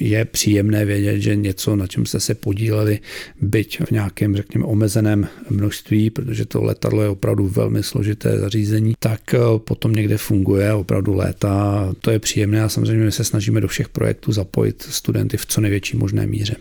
je 0.01 0.25
příjemné 0.25 0.85
vědět, 0.85 1.21
že 1.21 1.37
něco, 1.37 1.77
na 1.77 1.87
čem 1.87 2.07
jste 2.07 2.21
se 2.21 2.35
podíleli, 2.35 2.99
byť 3.41 3.81
v 3.81 3.91
nějakém, 3.91 4.37
řekněme, 4.37 4.65
omezeném 4.65 5.29
množství, 5.51 6.11
protože 6.11 6.47
to 6.47 6.63
letadlo 6.63 7.03
je 7.03 7.09
opravdu 7.09 7.49
velmi 7.49 7.83
složité 7.83 8.39
zařízení, 8.39 8.95
tak 8.99 9.35
eh, 9.35 9.39
potom 9.59 9.93
někde 9.93 10.17
funguje, 10.17 10.73
opravdu 10.73 11.15
léta. 11.15 11.95
To 12.01 12.11
je 12.11 12.19
příjemné 12.19 12.63
a 12.63 12.69
samozřejmě 12.69 13.05
my 13.05 13.13
se 13.13 13.25
snažíme 13.25 13.61
do 13.61 13.69
všech 13.69 13.89
projektů 13.89 14.33
zapojit 14.33 14.83
studenty 14.83 15.37
v 15.37 15.47
co 15.47 15.61
největší 15.61 15.97
možné 15.97 16.27
míře. 16.27 16.57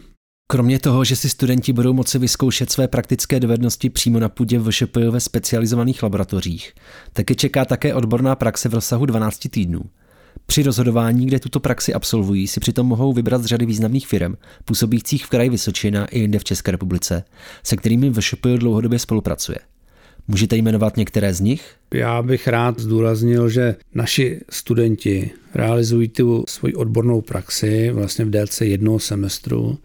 Kromě 0.48 0.80
toho, 0.80 1.04
že 1.04 1.16
si 1.16 1.30
studenti 1.30 1.74
budou 1.74 1.94
moci 1.94 2.20
vyzkoušet 2.20 2.72
své 2.72 2.88
praktické 2.88 3.40
dovednosti 3.40 3.90
přímo 3.90 4.20
na 4.20 4.30
půdě 4.30 4.60
VŠP 4.60 4.96
ve 5.10 5.20
specializovaných 5.20 6.04
laboratořích, 6.04 6.74
taky 7.14 7.36
čeká 7.36 7.66
také 7.66 7.94
odborná 7.94 8.36
praxe 8.36 8.70
v 8.70 8.74
rozsahu 8.74 9.06
12 9.06 9.48
týdnů. 9.50 9.82
Při 10.46 10.64
rozhodování, 10.64 11.26
kde 11.26 11.40
tuto 11.40 11.60
praxi 11.60 11.94
absolvují, 11.94 12.48
si 12.48 12.60
přitom 12.60 12.88
mohou 12.88 13.14
vybrat 13.14 13.44
z 13.44 13.46
řady 13.46 13.66
významných 13.66 14.08
firm, 14.08 14.34
působících 14.66 15.26
v 15.26 15.30
kraji 15.30 15.50
Vysočina 15.50 16.06
i 16.06 16.20
jinde 16.20 16.40
v 16.40 16.44
České 16.44 16.72
republice, 16.72 17.24
se 17.64 17.78
kterými 17.78 18.10
VŠP 18.10 18.46
dlouhodobě 18.58 19.00
spolupracuje. 19.00 19.58
Můžete 20.28 20.58
jmenovat 20.58 20.98
některé 20.98 21.34
z 21.34 21.40
nich? 21.40 21.76
Já 21.94 22.22
bych 22.22 22.48
rád 22.48 22.80
zdůraznil, 22.80 23.50
že 23.50 23.76
naši 23.96 24.42
studenti 24.50 25.32
realizují 25.54 26.08
tu 26.08 26.44
svoji 26.48 26.74
odbornou 26.74 27.22
praxi 27.22 27.92
vlastně 27.92 28.26
v 28.26 28.30
délce 28.30 28.66
jednoho 28.66 29.00
semestru 29.00 29.78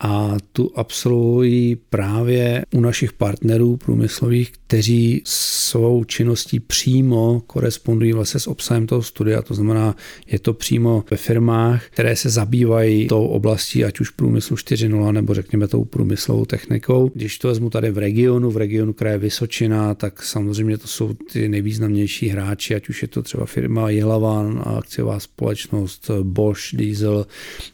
a 0.00 0.36
tu 0.52 0.70
absolvují 0.74 1.76
právě 1.90 2.64
u 2.74 2.80
našich 2.80 3.12
partnerů 3.12 3.76
průmyslových, 3.76 4.52
kteří 4.66 5.22
svou 5.24 6.04
činností 6.04 6.60
přímo 6.60 7.42
korespondují 7.46 8.12
vlastně 8.12 8.40
s 8.40 8.46
obsahem 8.46 8.86
toho 8.86 9.02
studia, 9.02 9.42
to 9.42 9.54
znamená, 9.54 9.96
je 10.26 10.38
to 10.38 10.52
přímo 10.52 11.04
ve 11.10 11.16
firmách, 11.16 11.86
které 11.86 12.16
se 12.16 12.30
zabývají 12.30 13.06
tou 13.06 13.26
oblastí, 13.26 13.84
ať 13.84 14.00
už 14.00 14.10
průmyslu 14.10 14.56
4.0 14.56 15.12
nebo 15.12 15.34
řekněme 15.34 15.68
tou 15.68 15.84
průmyslovou 15.84 16.44
technikou. 16.44 17.10
Když 17.14 17.38
to 17.38 17.48
vezmu 17.48 17.70
tady 17.70 17.90
v 17.90 17.98
regionu, 17.98 18.50
v 18.50 18.56
regionu 18.56 18.92
kraje 18.92 19.18
Vysočina, 19.18 19.94
tak 19.94 20.22
samozřejmě 20.22 20.78
to 20.78 20.88
jsou 20.88 21.14
ty 21.32 21.48
nejvýznamnější 21.48 22.28
hráči, 22.28 22.74
ať 22.74 22.88
už 22.88 23.02
je 23.02 23.08
to 23.08 23.22
třeba 23.22 23.46
firma 23.46 23.90
Jihlavan, 23.90 24.62
akciová 24.64 25.20
společnost 25.20 26.10
Bosch, 26.22 26.62
Diesel, 26.72 27.26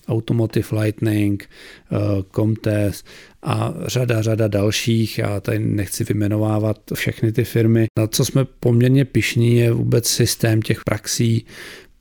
Automotive 0.09 0.83
Lightning, 0.83 1.49
Comtes 2.35 3.05
a 3.43 3.75
řada, 3.87 4.23
řada 4.23 4.49
dalších. 4.49 5.19
Já 5.19 5.41
tady 5.41 5.59
nechci 5.59 6.05
vymenovávat 6.05 6.81
všechny 6.95 7.33
ty 7.33 7.45
firmy. 7.45 7.87
Na 7.99 8.07
co 8.07 8.25
jsme 8.25 8.45
poměrně 8.45 9.05
pišní 9.05 9.57
je 9.57 9.73
vůbec 9.73 10.07
systém 10.07 10.63
těch 10.63 10.85
praxí, 10.85 11.47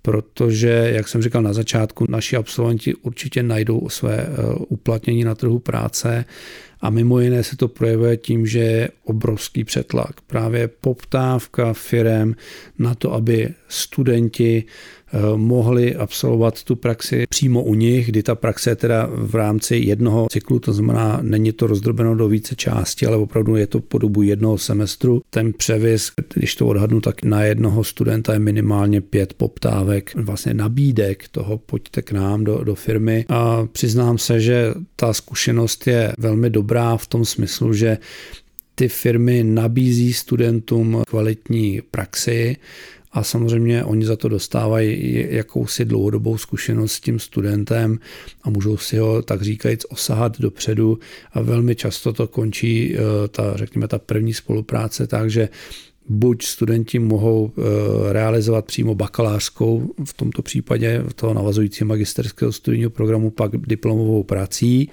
protože, 0.01 0.91
jak 0.95 1.07
jsem 1.07 1.21
říkal 1.21 1.41
na 1.41 1.53
začátku, 1.53 2.05
naši 2.09 2.35
absolventi 2.35 2.95
určitě 2.95 3.43
najdou 3.43 3.89
své 3.89 4.17
eh, 4.17 4.27
uplatnění 4.67 5.23
na 5.23 5.35
trhu 5.35 5.59
práce 5.59 6.25
a 6.81 6.89
mimo 6.89 7.19
jiné 7.19 7.43
se 7.43 7.57
to 7.57 7.67
projevuje 7.67 8.17
tím, 8.17 8.47
že 8.47 8.59
je 8.59 8.89
obrovský 9.03 9.63
přetlak. 9.63 10.21
Právě 10.27 10.67
poptávka 10.67 11.73
firem 11.73 12.35
na 12.79 12.95
to, 12.95 13.13
aby 13.13 13.49
studenti 13.67 14.63
Eh, 15.13 15.37
mohli 15.37 15.95
absolvovat 15.95 16.63
tu 16.63 16.75
praxi 16.75 17.25
přímo 17.29 17.63
u 17.63 17.73
nich, 17.73 18.07
kdy 18.07 18.23
ta 18.23 18.35
praxe 18.35 18.69
je 18.69 18.75
teda 18.75 19.09
v 19.11 19.35
rámci 19.35 19.75
jednoho 19.75 20.27
cyklu, 20.31 20.59
to 20.59 20.73
znamená, 20.73 21.19
není 21.21 21.51
to 21.51 21.67
rozdrobeno 21.67 22.15
do 22.15 22.27
více 22.27 22.55
částí, 22.55 23.05
ale 23.05 23.17
opravdu 23.17 23.55
je 23.55 23.67
to 23.67 23.79
po 23.79 23.97
dobu 23.97 24.21
jednoho 24.21 24.57
semestru. 24.57 25.21
Ten 25.29 25.53
převis, 25.53 26.11
když 26.33 26.55
to 26.55 26.67
odhadnu, 26.67 27.01
tak 27.01 27.23
na 27.23 27.43
jednoho 27.43 27.83
studenta 27.83 28.33
je 28.33 28.39
minimálně 28.39 29.01
pět 29.01 29.33
poptávek, 29.33 30.11
vlastně 30.15 30.53
nabídek 30.53 31.27
toho 31.31 31.57
pojďte 31.57 32.01
k 32.01 32.11
nám 32.11 32.43
do, 32.43 32.63
do 32.63 32.75
firmy. 32.75 33.25
A 33.29 33.67
přiznám 33.71 34.17
se, 34.17 34.39
že 34.39 34.73
ta 34.95 35.13
zkušenost 35.13 35.87
je 35.87 36.13
velmi 36.17 36.49
dobrá 36.49 36.70
v 36.97 37.07
tom 37.07 37.25
smyslu, 37.25 37.73
že 37.73 37.97
ty 38.75 38.87
firmy 38.87 39.43
nabízí 39.43 40.13
studentům 40.13 41.03
kvalitní 41.07 41.81
praxi, 41.91 42.57
a 43.13 43.23
samozřejmě 43.23 43.83
oni 43.83 44.05
za 44.05 44.15
to 44.15 44.29
dostávají 44.29 45.25
jakousi 45.29 45.85
dlouhodobou 45.85 46.37
zkušenost 46.37 46.91
s 46.91 46.99
tím 46.99 47.19
studentem 47.19 47.99
a 48.43 48.49
můžou 48.49 48.77
si 48.77 48.97
ho 48.97 49.21
tak 49.21 49.41
říkajíc 49.41 49.85
osahat 49.89 50.39
dopředu 50.39 50.99
a 51.33 51.41
velmi 51.41 51.75
často 51.75 52.13
to 52.13 52.27
končí 52.27 52.95
eh, 52.95 52.99
ta, 53.27 53.57
řekněme, 53.57 53.87
ta 53.87 53.99
první 53.99 54.33
spolupráce 54.33 55.07
takže 55.07 55.49
buď 56.09 56.43
studenti 56.43 56.99
mohou 56.99 57.51
eh, 57.57 58.13
realizovat 58.13 58.65
přímo 58.65 58.95
bakalářskou, 58.95 59.93
v 60.05 60.13
tomto 60.13 60.41
případě 60.41 61.03
toho 61.15 61.33
navazujícího 61.33 61.87
magisterského 61.87 62.51
studijního 62.51 62.89
programu, 62.89 63.29
pak 63.29 63.51
diplomovou 63.57 64.23
prací, 64.23 64.89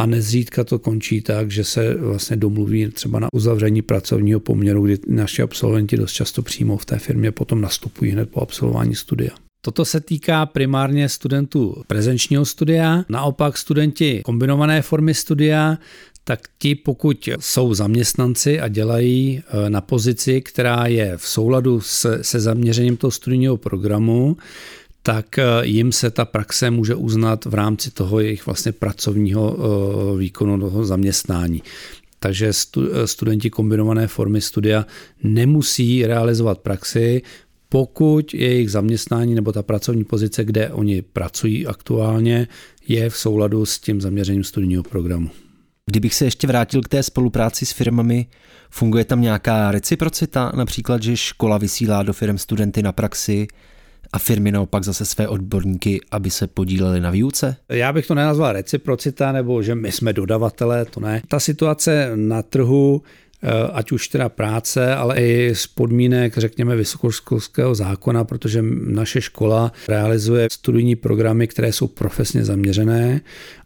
a 0.00 0.06
nezřídka 0.06 0.64
to 0.64 0.78
končí 0.78 1.20
tak, 1.20 1.50
že 1.50 1.64
se 1.64 1.94
vlastně 1.94 2.36
domluví 2.36 2.90
třeba 2.90 3.18
na 3.18 3.28
uzavření 3.32 3.82
pracovního 3.82 4.40
poměru, 4.40 4.82
kdy 4.82 4.98
naši 5.06 5.42
absolventi 5.42 5.96
dost 5.96 6.12
často 6.12 6.42
přímo 6.42 6.76
v 6.76 6.84
té 6.84 6.98
firmě 6.98 7.32
potom 7.32 7.60
nastupují 7.60 8.10
hned 8.10 8.30
po 8.30 8.40
absolvování 8.40 8.94
studia. 8.94 9.30
Toto 9.64 9.84
se 9.84 10.00
týká 10.00 10.46
primárně 10.46 11.08
studentů 11.08 11.82
prezenčního 11.86 12.44
studia, 12.44 13.04
naopak 13.08 13.58
studenti 13.58 14.20
kombinované 14.24 14.82
formy 14.82 15.14
studia 15.14 15.78
tak 16.24 16.40
ti, 16.58 16.74
pokud 16.74 17.28
jsou 17.40 17.74
zaměstnanci 17.74 18.60
a 18.60 18.68
dělají 18.68 19.42
eh, 19.42 19.70
na 19.70 19.80
pozici, 19.80 20.40
která 20.40 20.86
je 20.86 21.16
v 21.16 21.28
souladu 21.28 21.80
se, 21.80 22.24
se 22.24 22.40
zaměřením 22.40 22.96
toho 22.96 23.10
studijního 23.10 23.56
programu, 23.56 24.36
tak 25.02 25.38
eh, 25.38 25.44
jim 25.62 25.92
se 25.92 26.10
ta 26.10 26.24
praxe 26.24 26.70
může 26.70 26.94
uznat 26.94 27.44
v 27.44 27.54
rámci 27.54 27.90
toho 27.90 28.20
jejich 28.20 28.46
vlastně 28.46 28.72
pracovního 28.72 29.56
eh, 29.58 30.18
výkonu, 30.18 30.60
toho 30.60 30.84
zaměstnání. 30.84 31.62
Takže 32.18 32.50
eh, 32.50 33.06
studenti 33.06 33.50
kombinované 33.50 34.06
formy 34.06 34.40
studia 34.40 34.86
nemusí 35.22 36.06
realizovat 36.06 36.58
praxi, 36.58 37.22
pokud 37.68 38.34
jejich 38.34 38.70
zaměstnání 38.70 39.34
nebo 39.34 39.52
ta 39.52 39.62
pracovní 39.62 40.04
pozice, 40.04 40.44
kde 40.44 40.70
oni 40.70 41.02
pracují 41.02 41.66
aktuálně, 41.66 42.48
je 42.88 43.10
v 43.10 43.16
souladu 43.16 43.66
s 43.66 43.78
tím 43.78 44.00
zaměřením 44.00 44.44
studijního 44.44 44.82
programu. 44.82 45.30
Kdybych 45.86 46.14
se 46.14 46.24
ještě 46.24 46.46
vrátil 46.46 46.82
k 46.82 46.88
té 46.88 47.02
spolupráci 47.02 47.66
s 47.66 47.72
firmami, 47.72 48.26
funguje 48.70 49.04
tam 49.04 49.20
nějaká 49.20 49.70
reciprocita, 49.70 50.52
například, 50.56 51.02
že 51.02 51.16
škola 51.16 51.58
vysílá 51.58 52.02
do 52.02 52.12
firm 52.12 52.38
studenty 52.38 52.82
na 52.82 52.92
praxi 52.92 53.48
a 54.12 54.18
firmy 54.18 54.52
naopak 54.52 54.84
zase 54.84 55.04
své 55.04 55.28
odborníky, 55.28 56.00
aby 56.10 56.30
se 56.30 56.46
podíleli 56.46 57.00
na 57.00 57.10
výuce? 57.10 57.56
Já 57.68 57.92
bych 57.92 58.06
to 58.06 58.14
nenazval 58.14 58.52
reciprocita, 58.52 59.32
nebo 59.32 59.62
že 59.62 59.74
my 59.74 59.92
jsme 59.92 60.12
dodavatelé, 60.12 60.84
to 60.84 61.00
ne. 61.00 61.22
Ta 61.28 61.40
situace 61.40 62.12
na 62.14 62.42
trhu 62.42 63.02
eh, 63.42 63.48
ať 63.72 63.92
už 63.92 64.08
teda 64.08 64.28
práce, 64.28 64.94
ale 64.94 65.16
i 65.16 65.54
z 65.54 65.66
podmínek, 65.66 66.38
řekněme, 66.38 66.76
vysokoškolského 66.76 67.74
zákona, 67.74 68.24
protože 68.24 68.64
naše 68.86 69.20
škola 69.20 69.72
realizuje 69.88 70.48
studijní 70.52 70.96
programy, 70.96 71.46
které 71.46 71.72
jsou 71.72 71.86
profesně 71.86 72.44
zaměřené 72.44 73.20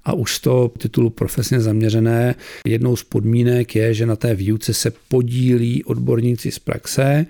a 0.04 0.12
už 0.12 0.38
toho 0.38 0.68
titulu 0.68 1.10
profesně 1.10 1.60
zaměřené 1.60 2.34
jednou 2.66 2.96
z 2.96 3.04
podmínek 3.04 3.76
je, 3.76 3.94
že 3.94 4.06
na 4.06 4.16
té 4.16 4.34
výuce 4.34 4.74
se 4.74 4.92
podílí 5.08 5.84
odborníci 5.84 6.50
z 6.50 6.58
praxe 6.58 7.26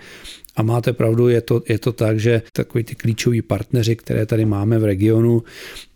a 0.56 0.62
máte 0.62 0.92
pravdu, 0.92 1.28
je 1.28 1.40
to, 1.40 1.62
je 1.68 1.78
to 1.78 1.92
tak, 1.92 2.20
že 2.20 2.42
takový 2.52 2.84
ty 2.84 2.94
klíčoví 2.94 3.42
partneři, 3.42 3.96
které 3.96 4.26
tady 4.26 4.44
máme 4.44 4.78
v 4.78 4.84
regionu, 4.84 5.42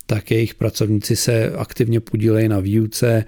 tak 0.09 0.31
jejich 0.31 0.55
pracovníci 0.55 1.15
se 1.15 1.51
aktivně 1.51 1.99
podílejí 1.99 2.47
na 2.47 2.59
výuce, 2.59 3.25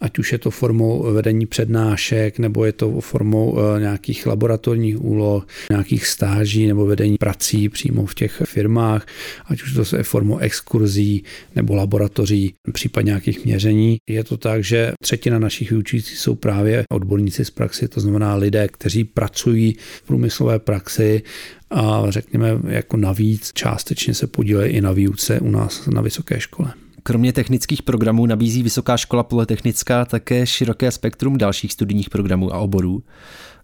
ať 0.00 0.18
už 0.18 0.32
je 0.32 0.38
to 0.38 0.50
formou 0.50 1.12
vedení 1.12 1.46
přednášek, 1.46 2.38
nebo 2.38 2.64
je 2.64 2.72
to 2.72 3.00
formou 3.00 3.58
eh, 3.58 3.80
nějakých 3.80 4.26
laboratorních 4.26 5.04
úloh, 5.04 5.46
nějakých 5.70 6.06
stáží 6.06 6.66
nebo 6.66 6.86
vedení 6.86 7.16
prací 7.18 7.68
přímo 7.68 8.06
v 8.06 8.14
těch 8.14 8.42
firmách, 8.44 9.06
ať 9.46 9.62
už 9.62 9.74
to 9.74 9.96
je 9.96 10.02
formou 10.02 10.38
exkurzí 10.38 11.24
nebo 11.56 11.74
laboratoří, 11.74 12.54
případně 12.72 13.08
nějakých 13.08 13.44
měření. 13.44 13.98
Je 14.08 14.24
to 14.24 14.36
tak, 14.36 14.64
že 14.64 14.92
třetina 15.02 15.38
našich 15.38 15.70
vyučujících 15.70 16.18
jsou 16.18 16.34
právě 16.34 16.84
odborníci 16.90 17.44
z 17.44 17.50
praxi, 17.50 17.88
to 17.88 18.00
znamená 18.00 18.34
lidé, 18.34 18.68
kteří 18.68 19.04
pracují 19.04 19.76
v 19.96 20.02
průmyslové 20.02 20.58
praxi 20.58 21.22
a 21.72 22.04
řekněme 22.08 22.58
jako 22.68 22.96
navíc 22.96 23.52
částečně 23.54 24.14
se 24.14 24.26
podílejí 24.26 24.72
i 24.72 24.80
na 24.80 24.92
výuce 24.92 25.40
u 25.40 25.50
nás 25.50 25.86
na 25.86 26.02
vysoké 26.02 26.40
škole. 26.40 26.72
Kromě 27.02 27.32
technických 27.32 27.82
programů 27.82 28.26
nabízí 28.26 28.62
Vysoká 28.62 28.96
škola 28.96 29.22
Polytechnická 29.22 30.04
také 30.04 30.46
široké 30.46 30.90
spektrum 30.90 31.38
dalších 31.38 31.72
studijních 31.72 32.10
programů 32.10 32.54
a 32.54 32.58
oborů, 32.58 33.02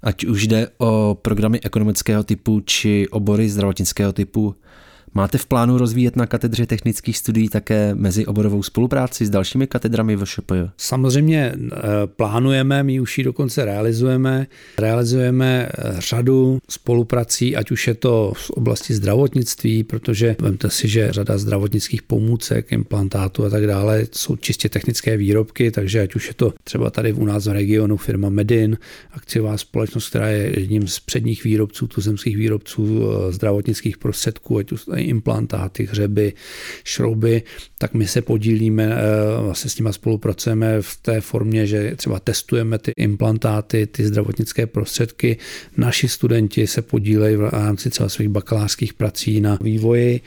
ať 0.02 0.24
už 0.24 0.46
jde 0.46 0.68
o 0.78 1.18
programy 1.22 1.60
ekonomického 1.60 2.22
typu 2.22 2.60
či 2.60 3.08
obory 3.08 3.48
zdravotnického 3.48 4.12
typu. 4.12 4.54
Máte 5.14 5.38
v 5.38 5.46
plánu 5.46 5.78
rozvíjet 5.78 6.16
na 6.16 6.26
katedře 6.26 6.66
technických 6.66 7.18
studií 7.18 7.48
také 7.48 7.94
mezioborovou 7.94 8.62
spolupráci 8.62 9.26
s 9.26 9.30
dalšími 9.30 9.66
katedrami 9.66 10.16
VŠPJ? 10.16 10.54
Samozřejmě 10.76 11.52
eh, 11.54 11.78
plánujeme, 12.06 12.82
my 12.82 13.00
už 13.00 13.18
ji 13.18 13.24
dokonce 13.24 13.64
realizujeme. 13.64 14.46
Realizujeme 14.78 15.68
eh, 15.68 15.94
řadu 15.98 16.58
spoluprací, 16.70 17.56
ať 17.56 17.70
už 17.70 17.86
je 17.86 17.94
to 17.94 18.32
z 18.36 18.50
oblasti 18.50 18.94
zdravotnictví, 18.94 19.84
protože 19.84 20.36
vemte 20.40 20.70
si, 20.70 20.88
že 20.88 21.12
řada 21.12 21.38
zdravotnických 21.38 22.02
pomůcek, 22.02 22.72
implantátů 22.72 23.44
a 23.44 23.50
tak 23.50 23.66
dále 23.66 24.06
jsou 24.12 24.36
čistě 24.36 24.68
technické 24.68 25.16
výrobky, 25.16 25.70
takže 25.70 26.00
ať 26.00 26.14
už 26.14 26.28
je 26.28 26.34
to 26.34 26.54
třeba 26.64 26.90
tady 26.90 27.12
u 27.12 27.24
nás 27.24 27.46
v 27.46 27.52
regionu 27.52 27.96
firma 27.96 28.28
Medin, 28.28 28.78
akciová 29.12 29.56
společnost, 29.56 30.08
která 30.08 30.28
je 30.28 30.60
jedním 30.60 30.88
z 30.88 31.00
předních 31.00 31.44
výrobců, 31.44 31.86
tuzemských 31.86 32.36
výrobců 32.36 33.00
eh, 33.02 33.32
zdravotnických 33.32 33.98
prostředků, 33.98 34.58
ať 34.58 34.72
už 34.72 34.80
implantáty, 35.02 35.86
hřeby, 35.86 36.32
šrouby, 36.84 37.42
tak 37.78 37.94
my 37.94 38.06
se 38.06 38.22
podílíme, 38.22 38.84
eh, 38.84 39.42
vlastně 39.42 39.70
s 39.70 39.78
nimi 39.78 39.92
spolupracujeme 39.92 40.82
v 40.82 40.96
té 40.96 41.20
formě, 41.20 41.66
že 41.66 41.96
třeba 41.96 42.20
testujeme 42.20 42.78
ty 42.78 42.92
implantáty, 42.96 43.86
ty 43.86 44.06
zdravotnické 44.06 44.66
prostředky. 44.66 45.36
Naši 45.76 46.08
studenti 46.08 46.66
se 46.66 46.82
podílejí 46.82 47.36
v 47.36 47.48
rámci 47.48 47.90
třeba 47.90 48.08
svých 48.08 48.28
bakalářských 48.28 48.94
prací 48.94 49.40
na 49.40 49.58
vývoji 49.60 50.20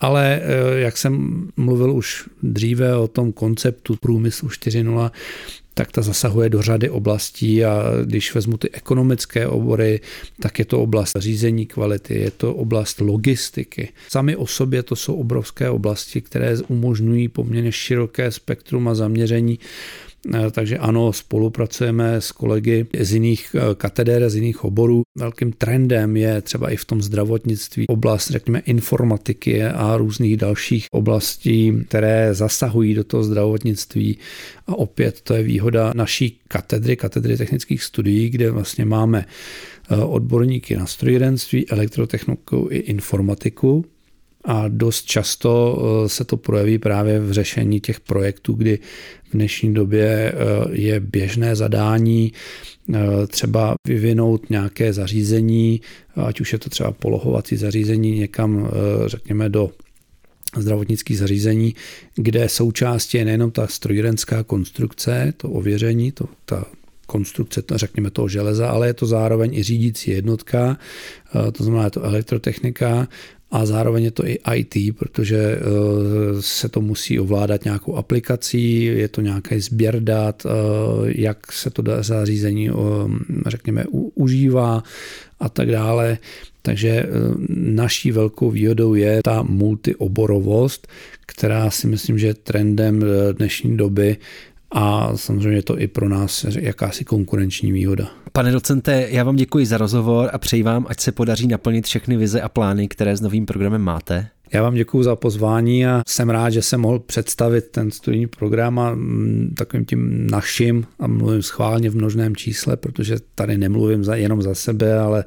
ale 0.00 0.40
eh, 0.42 0.80
jak 0.80 0.98
jsem 0.98 1.46
mluvil 1.56 1.92
už 1.92 2.28
dříve 2.42 2.96
o 2.96 3.08
tom 3.08 3.32
konceptu 3.32 3.96
průmyslu 3.96 4.48
4.0, 4.48 5.10
tak 5.80 5.92
ta 5.92 6.02
zasahuje 6.02 6.48
do 6.48 6.62
řady 6.62 6.90
oblastí 6.90 7.64
a 7.64 7.84
když 8.04 8.34
vezmu 8.34 8.56
ty 8.56 8.70
ekonomické 8.70 9.46
obory, 9.46 10.00
tak 10.40 10.58
je 10.58 10.64
to 10.64 10.82
oblast 10.82 11.16
řízení 11.16 11.66
kvality, 11.66 12.14
je 12.14 12.30
to 12.30 12.54
oblast 12.54 13.00
logistiky. 13.00 13.88
Sami 14.08 14.36
o 14.36 14.46
sobě 14.46 14.82
to 14.82 14.96
jsou 14.96 15.14
obrovské 15.14 15.70
oblasti, 15.70 16.20
které 16.20 16.56
umožňují 16.68 17.28
poměrně 17.28 17.72
široké 17.72 18.30
spektrum 18.32 18.88
a 18.88 18.94
zaměření 18.94 19.58
takže 20.50 20.78
ano, 20.78 21.12
spolupracujeme 21.12 22.20
s 22.20 22.32
kolegy 22.32 22.86
z 23.00 23.12
jiných 23.12 23.54
eh, 23.54 23.74
katedr, 23.74 24.30
z 24.30 24.34
jiných 24.34 24.64
oborů. 24.64 25.02
Velkým 25.18 25.52
trendem 25.52 26.16
je 26.16 26.40
třeba 26.40 26.70
i 26.70 26.76
v 26.76 26.84
tom 26.84 27.02
zdravotnictví 27.02 27.86
oblast, 27.88 28.30
řekněme, 28.30 28.58
informatiky 28.58 29.64
a 29.64 29.96
různých 29.96 30.36
dalších 30.36 30.86
oblastí, 30.92 31.72
které 31.88 32.34
zasahují 32.34 32.94
do 32.94 33.04
toho 33.04 33.24
zdravotnictví. 33.24 34.18
A 34.66 34.74
opět 34.74 35.20
to 35.20 35.34
je 35.34 35.42
výhoda 35.42 35.92
naší 35.96 36.40
katedry, 36.48 36.96
katedry 36.96 37.36
technických 37.36 37.82
studií, 37.82 38.30
kde 38.30 38.50
vlastně 38.50 38.84
máme 38.84 39.24
eh, 39.90 39.96
odborníky 39.96 40.76
na 40.76 40.86
strojírenství, 40.86 41.68
elektrotechniku 41.68 42.68
i 42.70 42.78
informatiku, 42.78 43.84
a 44.44 44.64
dost 44.68 45.04
často 45.04 45.82
eh, 46.04 46.08
se 46.08 46.24
to 46.24 46.36
projeví 46.36 46.78
právě 46.78 47.20
v 47.20 47.32
řešení 47.32 47.80
těch 47.80 48.00
projektů, 48.00 48.52
kdy 48.52 48.78
v 49.28 49.32
dnešní 49.32 49.74
době 49.74 50.32
eh, 50.32 50.36
je 50.72 51.00
běžné 51.00 51.56
zadání 51.56 52.32
eh, 52.94 53.26
třeba 53.26 53.74
vyvinout 53.88 54.50
nějaké 54.50 54.92
zařízení, 54.92 55.80
ať 56.16 56.40
už 56.40 56.52
je 56.52 56.58
to 56.58 56.70
třeba 56.70 56.92
polohovací 56.92 57.56
zařízení 57.56 58.18
někam, 58.18 58.70
řekněme, 59.06 59.48
do 59.48 59.70
zdravotnických 60.56 61.18
zařízení, 61.18 61.74
kde 62.14 62.48
součástí 62.48 63.18
je 63.18 63.24
nejenom 63.24 63.50
ta 63.50 63.66
strojírenská 63.66 64.42
konstrukce, 64.42 65.32
to 65.36 65.50
ověření, 65.50 66.12
to, 66.12 66.24
ta 66.44 66.64
konstrukce, 67.06 67.62
řekněme 67.74 68.10
toho 68.10 68.28
železa, 68.28 68.70
ale 68.70 68.86
je 68.86 68.94
to 68.94 69.06
zároveň 69.06 69.54
i 69.54 69.62
řídící 69.62 70.10
jednotka, 70.10 70.78
to 71.52 71.64
znamená 71.64 71.84
je 71.84 71.90
to 71.90 72.02
elektrotechnika 72.02 73.08
a 73.50 73.66
zároveň 73.66 74.04
je 74.04 74.10
to 74.10 74.26
i 74.26 74.38
IT, 74.54 74.96
protože 74.98 75.38
eh, 75.38 75.60
se 76.40 76.68
to 76.68 76.80
musí 76.80 77.20
ovládat 77.20 77.64
nějakou 77.64 77.96
aplikací, 77.96 78.84
je 78.84 79.08
to 79.08 79.20
nějaký 79.20 79.60
sběr 79.60 80.00
dat, 80.00 80.46
eh, 80.46 80.50
jak 81.06 81.52
se 81.52 81.70
to 81.70 81.82
zařízení, 82.00 82.70
eh, 82.70 82.72
řekněme, 83.46 83.84
užívá 84.14 84.82
a 85.40 85.48
tak 85.48 85.70
dále. 85.70 86.18
Takže 86.62 87.04
naší 87.56 88.12
velkou 88.12 88.50
výhodou 88.50 88.94
je 88.94 89.20
ta 89.24 89.42
multioborovost, 89.42 90.88
která 91.26 91.70
si 91.70 91.86
myslím, 91.86 92.18
že 92.18 92.34
trendem 92.34 93.04
dnešní 93.32 93.76
doby 93.76 94.16
a 94.72 95.16
samozřejmě 95.16 95.62
to 95.62 95.80
i 95.80 95.86
pro 95.86 96.08
nás 96.08 96.46
jakási 96.58 97.04
konkurenční 97.04 97.72
výhoda. 97.72 98.10
Pane 98.32 98.52
docente, 98.52 99.06
já 99.10 99.24
vám 99.24 99.36
děkuji 99.36 99.66
za 99.66 99.78
rozhovor 99.78 100.30
a 100.32 100.38
přeji 100.38 100.62
vám, 100.62 100.86
ať 100.88 101.00
se 101.00 101.12
podaří 101.12 101.46
naplnit 101.46 101.86
všechny 101.86 102.16
vize 102.16 102.40
a 102.40 102.48
plány, 102.48 102.88
které 102.88 103.16
s 103.16 103.20
novým 103.20 103.46
programem 103.46 103.82
máte. 103.82 104.28
Já 104.52 104.62
vám 104.62 104.74
děkuji 104.74 105.02
za 105.02 105.16
pozvání 105.16 105.86
a 105.86 106.02
jsem 106.08 106.30
rád, 106.30 106.50
že 106.50 106.62
jsem 106.62 106.80
mohl 106.80 106.98
představit 106.98 107.68
ten 107.70 107.90
studijní 107.90 108.26
program 108.26 108.78
a 108.78 108.94
mm, 108.94 109.54
takovým 109.56 109.84
tím 109.84 110.26
naším, 110.30 110.86
a 110.98 111.06
mluvím 111.06 111.42
schválně 111.42 111.90
v 111.90 111.96
množném 111.96 112.36
čísle, 112.36 112.76
protože 112.76 113.16
tady 113.34 113.58
nemluvím 113.58 114.04
za, 114.04 114.14
jenom 114.14 114.42
za 114.42 114.54
sebe, 114.54 114.98
ale 114.98 115.24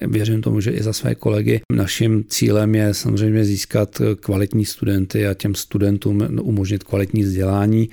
věřím 0.00 0.42
tomu, 0.42 0.60
že 0.60 0.70
i 0.70 0.82
za 0.82 0.92
své 0.92 1.14
kolegy. 1.14 1.60
Naším 1.72 2.24
cílem 2.28 2.74
je 2.74 2.94
samozřejmě 2.94 3.44
získat 3.44 4.02
kvalitní 4.20 4.64
studenty 4.64 5.26
a 5.26 5.34
těm 5.34 5.54
studentům 5.54 6.28
umožnit 6.42 6.84
kvalitní 6.84 7.22
vzdělání 7.22 7.88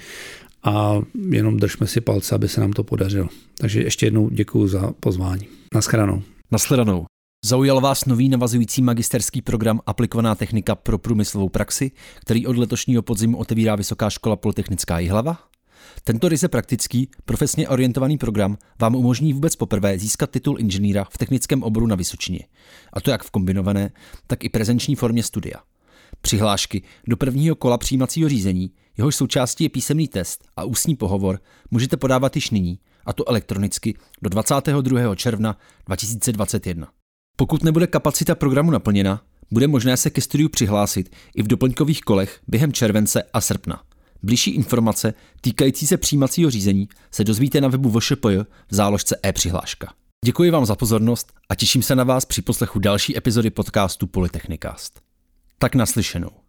a 0.64 1.02
jenom 1.30 1.58
držme 1.58 1.88
si 1.88 2.02
palce, 2.02 2.36
aby 2.36 2.50
se 2.50 2.62
nám 2.62 2.74
to 2.74 2.84
podařilo. 2.84 3.30
Takže 3.58 3.82
ještě 3.82 4.06
jednou 4.06 4.30
děkuji 4.30 4.68
za 4.68 4.92
pozvání. 5.00 5.48
Naschledanou. 5.74 6.22
Naschledanou. 6.52 7.06
Zaujal 7.46 7.82
vás 7.82 8.06
nový 8.06 8.30
navazující 8.30 8.82
magisterský 8.82 9.42
program 9.42 9.80
Aplikovaná 9.86 10.36
technika 10.36 10.76
pro 10.76 10.98
průmyslovou 10.98 11.50
praxi, 11.50 11.92
který 12.20 12.48
od 12.48 12.58
letošního 12.58 13.02
podzimu 13.02 13.38
otevírá 13.38 13.76
Vysoká 13.76 14.10
škola 14.10 14.36
Polytechnická 14.36 15.00
Jihlava? 15.00 15.40
Tento 16.04 16.30
ryze 16.30 16.48
praktický, 16.48 17.10
profesně 17.26 17.70
orientovaný 17.70 18.18
program 18.18 18.58
vám 18.80 18.96
umožní 18.96 19.34
vůbec 19.34 19.56
poprvé 19.56 20.00
získat 20.00 20.32
titul 20.32 20.60
inženýra 20.60 21.04
v 21.04 21.18
technickém 21.18 21.64
oboru 21.64 21.88
na 21.88 21.96
Vysočině. 21.96 22.40
A 22.94 23.02
to 23.02 23.12
jak 23.12 23.24
v 23.24 23.32
kombinované, 23.32 23.92
tak 24.28 24.44
i 24.44 24.50
prezenční 24.50 24.96
formě 24.96 25.24
studia. 25.24 25.58
Přihlášky 26.22 26.82
do 27.08 27.18
prvního 27.18 27.56
kola 27.56 27.78
přijímacího 27.78 28.30
řízení, 28.30 28.72
jehož 28.98 29.16
součástí 29.16 29.64
je 29.64 29.70
písemný 29.70 30.08
test 30.08 30.46
a 30.58 30.64
ústní 30.64 30.96
pohovor, 30.96 31.40
můžete 31.72 31.98
podávat 31.98 32.36
již 32.36 32.50
nyní, 32.50 32.80
a 33.06 33.14
to 33.14 33.30
elektronicky 33.30 33.98
do 34.22 34.30
22. 34.30 35.16
června 35.16 35.58
2021. 35.86 36.88
Pokud 37.38 37.64
nebude 37.64 37.88
kapacita 37.88 38.36
programu 38.36 38.72
naplněna, 38.72 39.22
bude 39.52 39.68
možné 39.68 39.98
se 39.98 40.10
ke 40.10 40.22
studiu 40.22 40.50
přihlásit 40.50 41.16
i 41.36 41.44
v 41.44 41.48
doplňkových 41.48 42.02
kolech 42.02 42.40
během 42.48 42.74
července 42.74 43.24
a 43.34 43.42
srpna. 43.42 43.84
Blížší 44.24 44.52
informace 44.52 45.14
týkající 45.42 45.88
se 45.88 45.98
přijímacího 45.98 46.52
řízení 46.52 46.90
se 47.12 47.24
dozvíte 47.24 47.62
na 47.62 47.68
webu 47.68 48.00
VŠPJ 48.00 48.38
v 48.70 48.76
záložce 48.76 49.20
e-přihláška. 49.26 49.94
Děkuji 50.26 50.52
vám 50.52 50.66
za 50.66 50.76
pozornost 50.76 51.34
a 51.50 51.56
těším 51.56 51.84
se 51.84 51.96
na 51.96 52.04
vás 52.04 52.26
při 52.26 52.42
poslechu 52.42 52.80
další 52.80 53.18
epizody 53.18 53.50
podcastu 53.50 54.08
Polytechnicast. 54.08 55.02
Tak 55.60 55.76
naslyšenou. 55.76 56.41